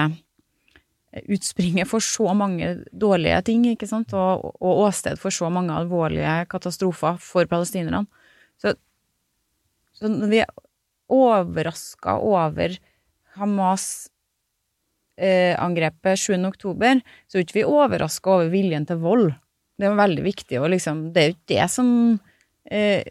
[1.32, 6.42] utspringet for så mange dårlige ting, ikke sant, og, og åsted for så mange alvorlige
[6.52, 8.06] katastrofer for palestinerne.
[8.62, 8.76] Så,
[9.96, 10.52] så når vi er
[11.12, 12.76] overraska over
[13.36, 13.88] Hamas
[15.20, 16.38] eh, angrepet 7.
[16.48, 19.34] oktober, så er ikke vi overraska over viljen til vold.
[19.76, 21.90] Det er veldig viktig og liksom Det er jo ikke det som
[22.72, 23.04] eh,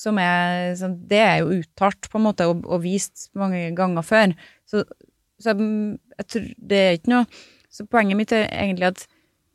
[0.00, 0.76] som er
[1.08, 4.34] Det er jo uttalt, på en måte, og, og vist mange ganger før.
[4.68, 4.84] Så,
[5.40, 7.40] så jeg, tror det er ikke noe
[7.72, 9.04] Så poenget mitt er egentlig at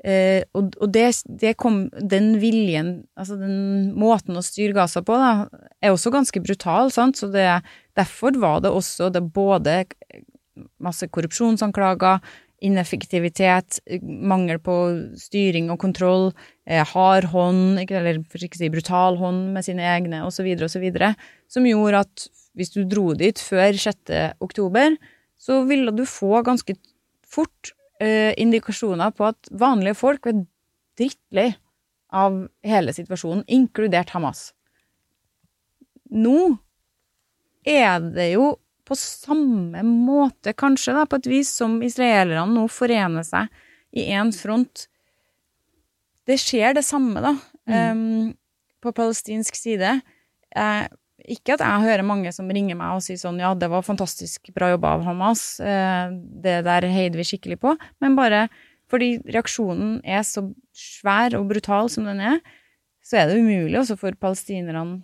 [0.04, 1.08] eh, Og, og det,
[1.42, 6.42] det kom Den viljen, altså den måten å styre Gaza på, da, er også ganske
[6.42, 7.20] brutal, sant.
[7.20, 7.48] Så det,
[7.98, 9.84] derfor var det også det både
[10.82, 12.22] masse korrupsjonsanklager,
[12.66, 14.76] ineffektivitet, mangel på
[15.20, 16.30] styring og kontroll,
[16.66, 20.48] eh, hard hånd, ikke, eller for ikke å si brutal hånd med sine egne, osv.,
[20.66, 20.86] osv.,
[21.52, 24.14] som gjorde at hvis du dro dit før 6.
[24.44, 24.96] oktober,
[25.46, 26.76] så ville du få ganske
[27.30, 30.42] fort eh, indikasjoner på at vanlige folk er
[30.98, 31.52] drittlei
[32.16, 34.50] av hele situasjonen, inkludert Hamas.
[36.16, 36.56] Nå
[37.66, 43.26] er det jo på samme måte, kanskje, da, på et vis, som israelerne nå forener
[43.26, 43.50] seg
[43.98, 44.86] i én front.
[46.30, 47.34] Det skjer det samme, da,
[47.66, 48.36] em,
[48.82, 49.98] på palestinsk side.
[50.56, 50.86] Eh,
[51.32, 54.52] ikke at jeg hører mange som ringer meg og sier sånn ja, det var fantastisk
[54.56, 56.14] bra jobba av Hamas, eh,
[56.44, 58.46] det der heide vi skikkelig på, men bare
[58.92, 60.46] fordi reaksjonen er så
[60.76, 62.40] svær og brutal som den er,
[63.06, 65.02] så er det umulig også for palestinerne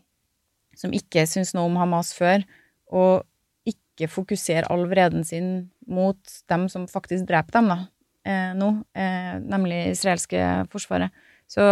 [0.77, 2.45] som ikke syns noe om Hamas før,
[2.91, 3.21] å
[3.67, 5.49] ikke fokusere all vreden sin
[5.89, 6.17] mot
[6.49, 7.79] dem som faktisk dreper dem, da,
[8.25, 10.39] eh, nå, eh, nemlig israelske
[10.71, 11.11] forsvaret.
[11.51, 11.65] Så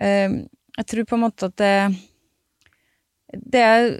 [0.00, 0.36] eh,
[0.76, 1.76] jeg tror på en måte at det
[3.42, 3.90] det er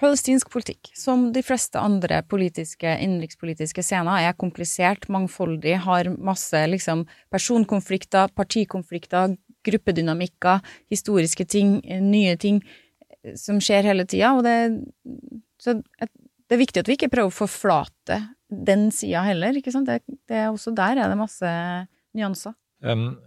[0.00, 7.04] palestinsk politikk, som de fleste andre politiske, innenrikspolitiske scener, er komplisert, mangfoldig, har masse liksom
[7.32, 9.36] personkonflikter, partikonflikter,
[9.66, 10.62] gruppedynamikker,
[10.92, 14.56] historiske ting, nye ting eh, som skjer hele tida, det
[15.60, 18.16] Så det er viktig at vi ikke prøver å forflate
[18.50, 19.86] den sida heller, ikke sant.
[19.86, 21.50] Det, det også der er det masse
[22.16, 22.56] nyanser.
[22.80, 23.18] Um,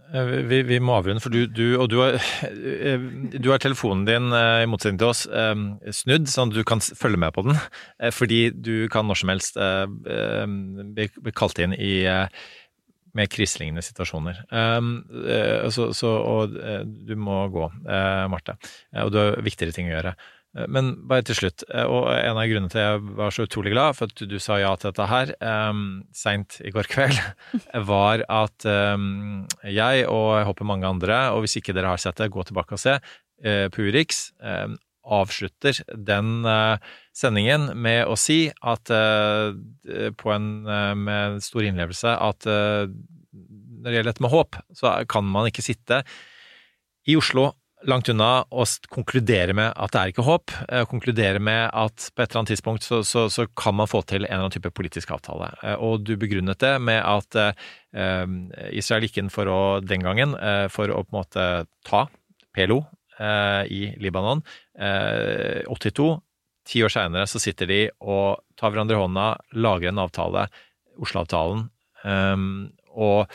[0.50, 3.04] vi, vi, må avrunde, for du, du og du har, eh,
[3.38, 5.22] du har, telefonen din, i motsetning til oss,
[5.94, 7.60] snudd, sånn at du kan følge med på den.
[8.14, 12.26] Fordi du kan når som helst uh, bli, bli kalt inn i uh,
[13.14, 14.42] med kriselignende situasjoner.
[14.50, 17.70] Um, uh, så, så, og du må gå,
[18.30, 18.58] Marte.
[19.06, 20.16] Og du har viktigere ting å gjøre.
[20.54, 23.46] Eh, men bare til slutt, eh, og en av grunnene til at jeg var så
[23.48, 25.84] utrolig glad for at du sa ja til dette her um,
[26.14, 27.18] seint i går kveld,
[27.92, 32.20] var at um, jeg og jeg håper mange andre, og hvis ikke dere har sett
[32.20, 36.80] det, gå tilbake og se, uh, på Urix um, avslutter den uh,
[37.12, 39.52] sendingen med å si at uh,
[40.16, 40.46] på en
[40.96, 45.98] med stor innlevelse at når det gjelder dette med håp, så kan man ikke sitte
[47.04, 47.50] i Oslo
[47.88, 52.22] langt unna å konkludere med at det er ikke håp, eh, konkludere med at på
[52.22, 54.72] et eller annet tidspunkt så, så, så, kan man få til en eller annen type
[54.74, 55.50] politisk avtale.
[55.62, 58.36] Eh, og du begrunnet det med at eh,
[58.76, 61.48] Israel gikk inn for å, den gangen, eh, for å på en måte
[61.86, 62.04] ta
[62.54, 62.80] PLO
[63.18, 64.44] eh, i Libanon.
[64.74, 66.08] 82.
[66.12, 66.22] Eh,
[66.64, 69.26] ti år seinere så sitter de og tar hverandre i hånda,
[69.60, 70.46] lager en avtale,
[71.04, 71.66] Oslo-avtalen,
[72.94, 73.34] og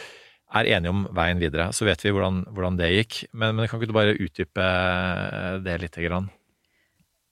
[0.50, 1.70] er enige om veien videre.
[1.76, 3.14] Så vet vi hvordan, hvordan det gikk.
[3.34, 5.98] Men, men, kan ikke du bare utdype eh, det litt?
[6.00, 6.28] Grann?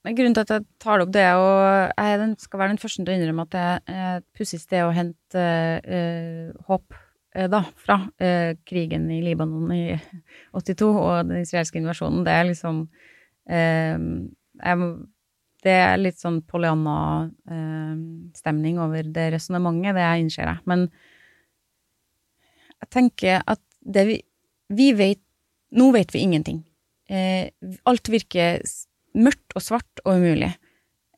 [0.07, 1.49] Grunnen til at jeg tar det opp, det er å
[1.97, 3.71] Jeg skal være den første til å innrømme at det er
[4.21, 5.43] et pussig sted å hente
[5.83, 6.85] eh, håp
[7.35, 9.85] eh, da, fra eh, krigen i Libanon i
[10.55, 12.25] 82 og den israelske invasjonen.
[12.27, 12.75] Det er liksom
[13.51, 13.97] eh,
[14.63, 14.75] jeg,
[15.65, 20.59] Det er litt sånn Pollyanna-stemning over det resonnementet, det innser jeg.
[20.69, 20.79] Men
[22.83, 24.17] jeg tenker at det vi,
[24.73, 25.23] vi vet
[25.77, 26.61] Nå vet vi ingenting.
[27.11, 27.49] Eh,
[27.83, 28.61] alt virker
[29.19, 30.53] mørkt og svart og umulig.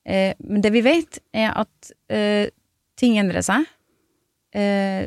[0.09, 2.49] Eh, men det vi vet, er at eh,
[2.97, 3.67] ting endrer seg.
[4.57, 5.05] Eh,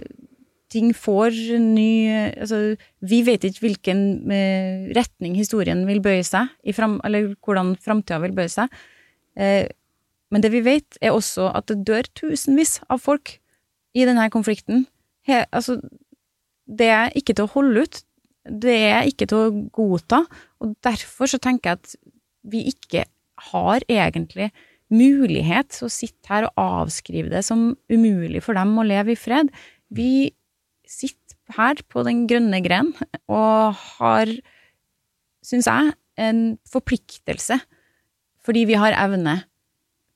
[0.73, 1.91] ting får ny
[2.39, 8.21] Altså, vi vet ikke hvilken eh, retning historien vil bøye seg, fram, eller hvordan framtida
[8.23, 8.71] vil bøye seg.
[9.35, 9.67] Eh,
[10.33, 13.37] men det vi vet, er også at det dør tusenvis av folk
[13.93, 14.87] i denne konflikten.
[15.29, 15.81] He, altså,
[16.67, 18.03] det er ikke til å holde ut.
[18.43, 20.23] Det er ikke til å godta.
[20.63, 21.97] Og derfor så tenker jeg at
[22.53, 23.07] vi ikke
[23.53, 24.51] har egentlig
[24.93, 29.19] mulighet til å sitte her og avskrive det som umulig for dem å leve i
[29.19, 29.51] fred.
[29.89, 30.33] Vi
[30.89, 31.19] sitter
[31.57, 32.93] her på den grønne gren
[33.31, 34.31] og har,
[35.45, 37.57] syns jeg, en forpliktelse
[38.45, 39.39] fordi vi har evne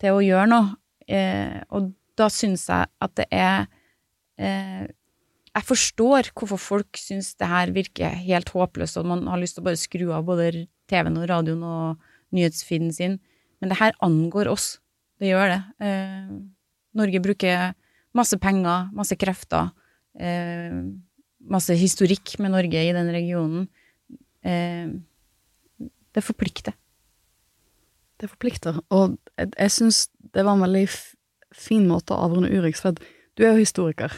[0.03, 0.75] til å gjøre noe.
[1.07, 3.69] Eh, og da syns jeg at det er
[4.43, 4.87] eh,
[5.57, 9.65] jeg forstår hvorfor folk syns det her virker helt håpløst, og man har lyst til
[9.65, 13.17] å bare skru av både TV-en og radioen og nyhetsfeeden sin,
[13.61, 14.77] men det her angår oss.
[15.17, 15.61] Det gjør det.
[15.81, 16.29] Eh,
[17.01, 17.73] Norge bruker
[18.17, 19.71] masse penger, masse krefter,
[20.21, 20.77] eh,
[21.41, 23.69] masse historikk med Norge i den regionen.
[24.45, 24.93] Eh,
[26.13, 26.77] det forplikter.
[28.21, 30.87] Det forplikter, og jeg, jeg syns det var en veldig
[31.57, 34.13] fin måte å avrunde Urix, for du er jo historiker.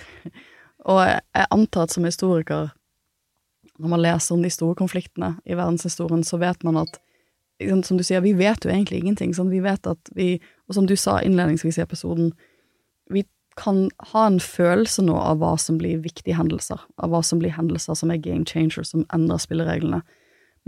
[0.86, 2.70] Og jeg antar at som historiker,
[3.78, 7.00] når man leser om de store konfliktene i verdenshistorien, så vet man at
[7.84, 9.32] som du sier, vi vet jo egentlig ingenting.
[9.34, 10.36] Sånn, vi vet at vi,
[10.68, 12.30] og som du sa innledningsvis i episoden,
[13.10, 13.24] vi
[13.58, 17.56] kan ha en følelse nå av hva som blir viktige hendelser, av hva som blir
[17.56, 20.04] hendelser som er game changers, som endrer spillereglene.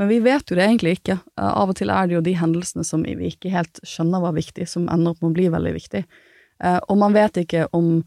[0.01, 1.19] Men vi vet jo det egentlig ikke.
[1.39, 4.67] Av og til er det jo de hendelsene som vi ikke helt skjønner var viktige,
[4.67, 6.07] som ender opp med å bli veldig viktige.
[6.61, 8.01] Uh, og man vet ikke om,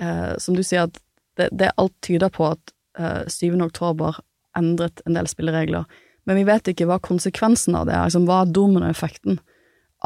[0.00, 0.98] uh, som du sier, at
[1.38, 3.56] det, det alt tyder på at uh, eh, 7.
[3.64, 4.18] oktober
[4.58, 5.86] endret en del spilleregler,
[6.28, 9.38] men vi vet ikke hva konsekvensen av det er, liksom, hva er dominoeffekten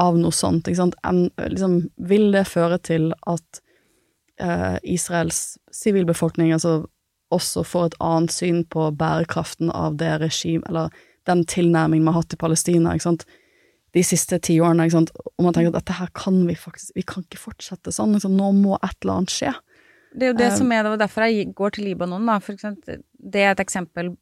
[0.00, 3.62] av noe sånt, en, liksom, vil det føre til at
[4.40, 6.82] uh, Israels sivilbefolkning altså
[7.32, 10.92] også får et annet syn på bærekraften av det regime, eller
[11.28, 13.26] den tilnærmingen vi har hatt til Palestina, ikke sant,
[13.92, 17.24] de siste ti årene, og man tenker at dette her kan vi faktisk, vi kan
[17.26, 19.52] ikke fortsette sånn, liksom, nå må et eller annet skje.
[20.12, 22.38] Det er jo det um, som er det, og derfor jeg går til Libanon, da.
[22.42, 24.12] For eksempel, det er et eksempel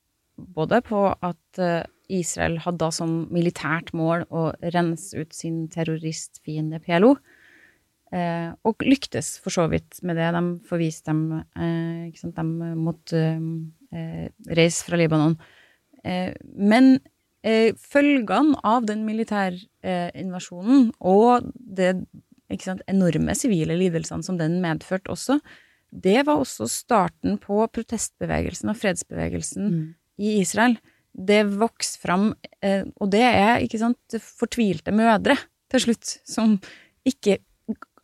[0.40, 7.14] både på at uh, Israel hadde som militært mål å rense ut sin terroristfiende PLO.
[8.10, 10.32] Eh, og lyktes for så vidt med det.
[10.34, 12.40] De forviste dem eh, ikke sant?
[12.40, 13.22] De måtte
[14.50, 15.34] reise fra Libanon.
[16.54, 17.00] men
[17.42, 21.90] eh, følgene av den militærinvasjonen og det
[22.62, 25.40] sant, enorme sivile lidelsene som den medførte også,
[25.90, 29.70] det var også starten på protestbevegelsen og fredsbevegelsen
[30.20, 30.76] i Israel.
[31.10, 32.30] Det vokste fram,
[32.62, 35.36] eh, og det er ikke sant, fortvilte mødre
[35.70, 36.58] til slutt, som
[37.06, 37.40] ikke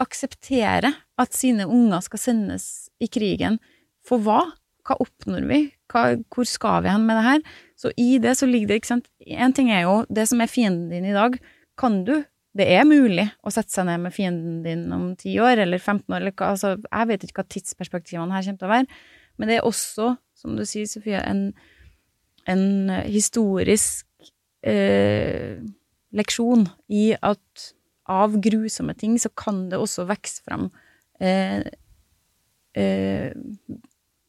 [0.03, 2.67] aksepterer at sine unger skal sendes
[3.03, 3.61] i krigen.
[4.07, 4.43] For hva?
[4.87, 5.61] Hva oppnår vi?
[5.91, 7.45] Hva, hvor skal vi hen med det her?
[7.79, 10.51] Så i det så ligger det, ikke sant En ting er jo det som er
[10.51, 11.39] fienden din i dag.
[11.79, 12.21] Kan du
[12.57, 16.09] det er mulig å sette seg ned med fienden din om 10 år eller 15
[16.09, 19.01] år, eller altså, jeg vet ikke hva tidsperspektivene her kommer til å være,
[19.37, 21.51] men det er også, som du sier, Sofie, en,
[22.49, 24.07] en historisk
[24.67, 25.61] eh,
[26.17, 27.67] leksjon i at
[28.07, 30.69] av grusomme ting så kan det også vokse fram
[31.21, 31.67] eh,
[32.79, 33.35] eh,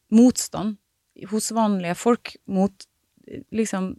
[0.10, 0.78] motstand
[1.32, 2.88] hos vanlige folk mot
[3.54, 3.94] liksom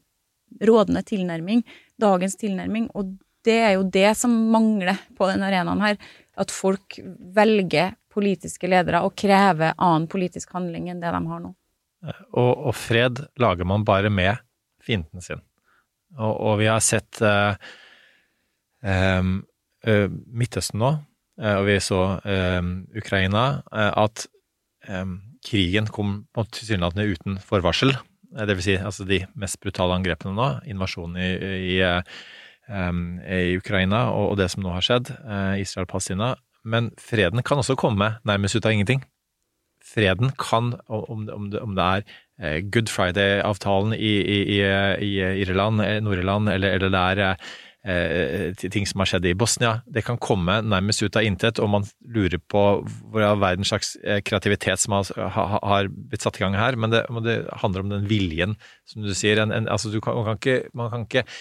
[0.64, 1.62] rådende tilnærming,
[2.00, 3.16] dagens tilnærming, og
[3.48, 5.98] det er jo det som mangler på denne arenaen her.
[6.38, 7.00] At folk
[7.34, 11.52] velger politiske ledere og krever annen politisk handling enn det de har nå.
[12.06, 14.38] Og, og fred lager man bare med
[14.84, 15.42] fienden sin.
[16.16, 17.58] Og, og vi har sett uh,
[18.82, 19.40] um,
[19.86, 20.94] uh, Midtøsten nå,
[21.42, 22.00] uh, og vi så
[22.96, 24.26] Ukraina, at
[25.44, 27.92] krigen kom tilsynelatende uten forvarsel.
[28.32, 31.28] Det vil si altså de mest brutale angrepene nå, invasjonen i,
[31.74, 32.16] i um,
[32.68, 36.34] i Ukraina og, det som nå har skjedd, uh, Israel-Palestina.
[36.68, 39.04] Men freden kan også komme nærmest ut av ingenting.
[39.88, 42.04] Freden kan, om det, er
[42.42, 45.14] uh, Good Friday-avtalen i, i, i,
[45.44, 47.32] Irland, eh, Nord-Irland, eller, eller, det
[47.88, 51.70] er ting som har skjedd i Bosnia, det kan komme nærmest ut av intet, og
[51.72, 53.94] man lurer på hvor all verdens slags
[54.28, 56.76] kreativitet som har, har, blitt satt i gang her.
[56.76, 59.40] Men det, det, handler om den viljen, som du sier.
[59.40, 61.32] En, en, altså du kan, man, kan ikke, man kan ikke eh,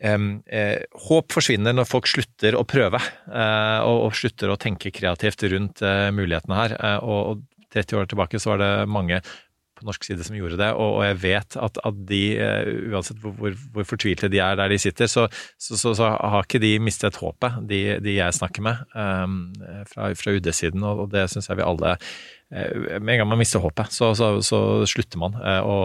[0.00, 6.08] håp forsvinner når folk slutter å prøve, eh, og, slutter å tenke kreativt rundt eh,
[6.14, 6.76] mulighetene her.
[6.78, 9.20] Eh, og, og, 30 år tilbake så var det mange
[9.78, 13.54] på norsk side som gjorde det, og, jeg vet at, at de, eh, uansett hvor,
[13.72, 17.20] hvor, fortvilte de er der de sitter, så, så, så, så har ikke de mistet
[17.20, 21.66] håpet, de, de jeg snakker med eh, fra, fra UD-siden, og, det syns jeg vi
[21.66, 21.94] alle
[22.50, 24.10] med en gang man mister håpet, så,
[24.90, 25.76] slutter man å,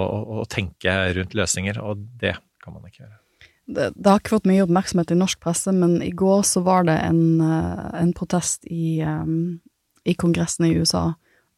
[0.42, 2.34] å tenke rundt løsninger, og det
[2.66, 3.25] kan man ikke gjøre
[3.66, 6.86] det, det, har ikke fått mye oppmerksomhet i norsk presse, men i går så var
[6.86, 9.60] det en, eh, en protest i, um,
[10.06, 11.14] i, Kongressen i USA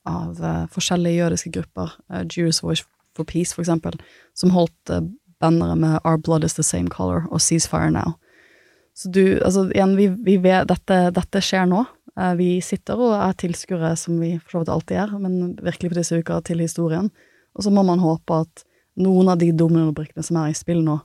[0.08, 2.86] av uh, forskjellige jødiske grupper, uh, Jewish Voice
[3.18, 3.98] for Peace for eksempel,
[4.38, 5.02] som holdt uh,
[5.44, 8.16] bannere med Our blood is the same color og Ceasefire now.
[8.96, 11.84] Så du, altså igjen, vi, vi vet dette, dette skjer nå.
[12.34, 15.98] vi sitter og er tilskuere, som vi for så vidt alltid er, men virkelig på
[16.00, 17.12] disse uker til historien.
[17.54, 18.64] Og så må man håpe at
[18.98, 20.98] noen av de dominobrikkene som er i spill nå,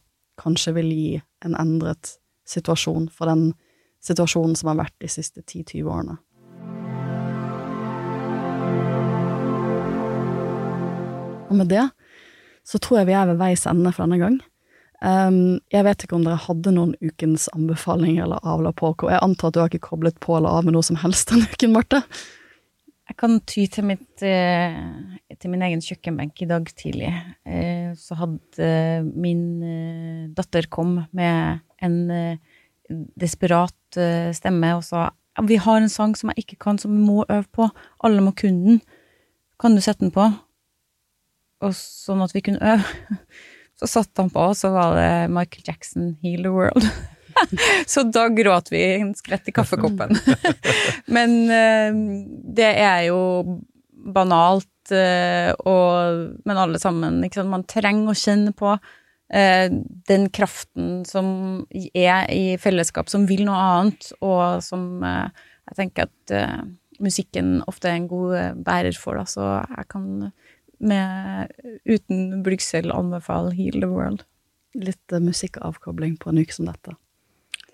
[0.43, 2.17] kanskje vil gi en endret
[2.49, 3.53] situasjon for den
[4.03, 6.19] situasjonen som har vært de siste 10-20 årene.
[11.53, 11.85] Og med det
[12.67, 14.39] så tror jeg vi er ved veis ende for denne gang.
[15.03, 18.93] Um, jeg vet ikke om dere hadde noen ukens anbefalinger eller avla på.
[19.11, 21.49] Jeg antar at du har ikke koblet på eller av med noe som helst denne
[21.51, 22.05] uken, Marte?
[23.13, 24.77] Jeg kan ty til, mitt, eh,
[25.37, 27.11] til min egen kjøkkenbenk i dag tidlig.
[27.45, 28.69] Eh, så hadde
[29.13, 31.99] min eh, datter kom med en
[33.21, 33.99] desperat
[34.33, 35.11] stemme og sa
[35.45, 37.69] vi har en sang som jeg ikke kan, som vi må øve på.
[38.01, 38.81] Alle må kunne den.
[39.61, 40.31] Kan du sette den på?
[41.61, 43.21] Og sånn at vi kunne øve.
[43.81, 46.87] Så satte han på, og så var det Michael Jackson, 'Heal the World'.
[47.93, 50.17] så da gråt vi en skvett i kaffekoppen.
[51.17, 52.01] Men uh,
[52.57, 53.21] det er jo
[53.93, 57.21] banalt, uh, og, men alle sammen.
[57.47, 59.67] Man trenger å kjenne på uh,
[60.11, 61.29] den kraften som
[61.95, 66.35] er i fellesskap, som vil noe annet, og som jeg tenker at
[67.03, 70.09] musikken ofte er en god bærer for, da, så jeg kan
[70.83, 71.53] med,
[71.87, 74.27] uten blygsel anbefale Heal the World.
[74.75, 76.97] Litt musikkavkobling på en uke som dette.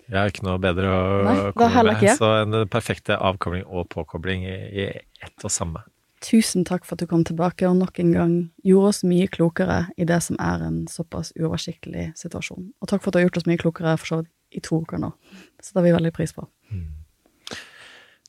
[0.09, 2.01] Jeg har ikke noe bedre å Nei, komme med.
[2.01, 2.15] Ikke.
[2.17, 5.85] Så en perfekte avkobling og påkobling i, i ett og samme.
[6.25, 8.33] Tusen takk for at du kom tilbake og nok en gang
[8.65, 12.73] gjorde oss mye klokere i det som er en såpass uoversiktlig situasjon.
[12.81, 14.81] Og takk for at du har gjort oss mye klokere for så vidt i to
[14.81, 15.13] uker nå.
[15.61, 16.43] Så det har vi veldig pris på.
[16.73, 16.87] Mm.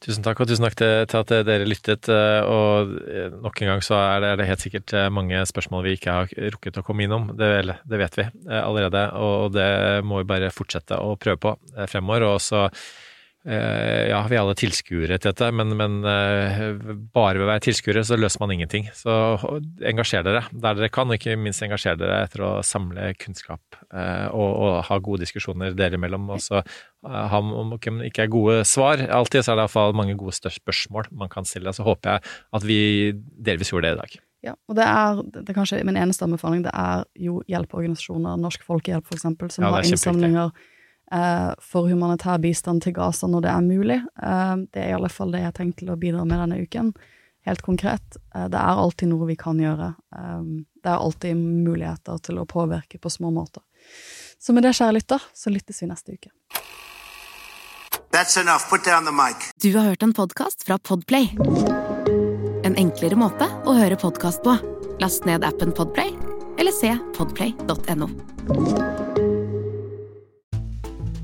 [0.01, 2.09] Tusen takk, og tusen takk til, at dere lyttet.
[2.09, 5.43] Eh, og eh, nok en gang så er det, er det, helt sikkert eh, mange
[5.45, 7.27] spørsmål vi ikke har rukket å komme innom.
[7.37, 7.51] Det,
[7.85, 9.69] det vet vi allerede, og det
[10.09, 11.53] må vi bare fortsette å prøve på
[11.93, 12.31] fremover.
[12.31, 12.65] Og så
[13.45, 16.59] ja, vi er alle tilskuere til dette, men, men eh,
[17.15, 18.91] bare ved å være tilskuere så løser man ingenting.
[18.93, 19.15] Så
[19.89, 24.27] engasjer dere der dere kan, og ikke minst engasjer dere etter å samle kunnskap eh,
[24.29, 26.29] og, og ha gode diskusjoner dere imellom.
[26.37, 29.97] Og så eh, ha, om det ikke er gode svar alltid, så er det iallfall
[29.97, 31.73] mange gode spørsmål man kan stille.
[31.73, 32.83] Så håper jeg at vi
[33.41, 34.21] delvis gjorde det i dag.
[34.41, 38.63] Ja, og det er, det er kanskje min eneste anbefaling, det er jo hjelpeorganisasjoner, Norsk
[38.65, 40.70] Folkehjelp eksempel, som Ja, har innsamlinger eh,
[41.11, 43.97] for humanitær bistand til Gaza når det er mulig.
[44.23, 46.61] Eh, det er i alle fall det jeg har tenkt til å bidra med denne
[46.63, 46.93] uken.
[47.47, 48.17] Helt konkret.
[48.35, 49.95] Eh, det er alltid noe vi kan gjøre.
[50.17, 50.43] Eh,
[50.83, 53.63] det er alltid muligheter til å påvirke på små måter.
[54.41, 56.33] Så med det, kjære lytter, så lyttes vi neste uke.
[58.11, 58.67] That's enough.
[58.71, 59.53] Put down the mic.
[59.63, 61.31] Du har hørt en podkast fra Podplay.
[62.65, 64.57] En enklere måte å høre podkast på.
[65.01, 66.13] Last ned appen Podplay,
[66.59, 68.11] eller se podplay.no.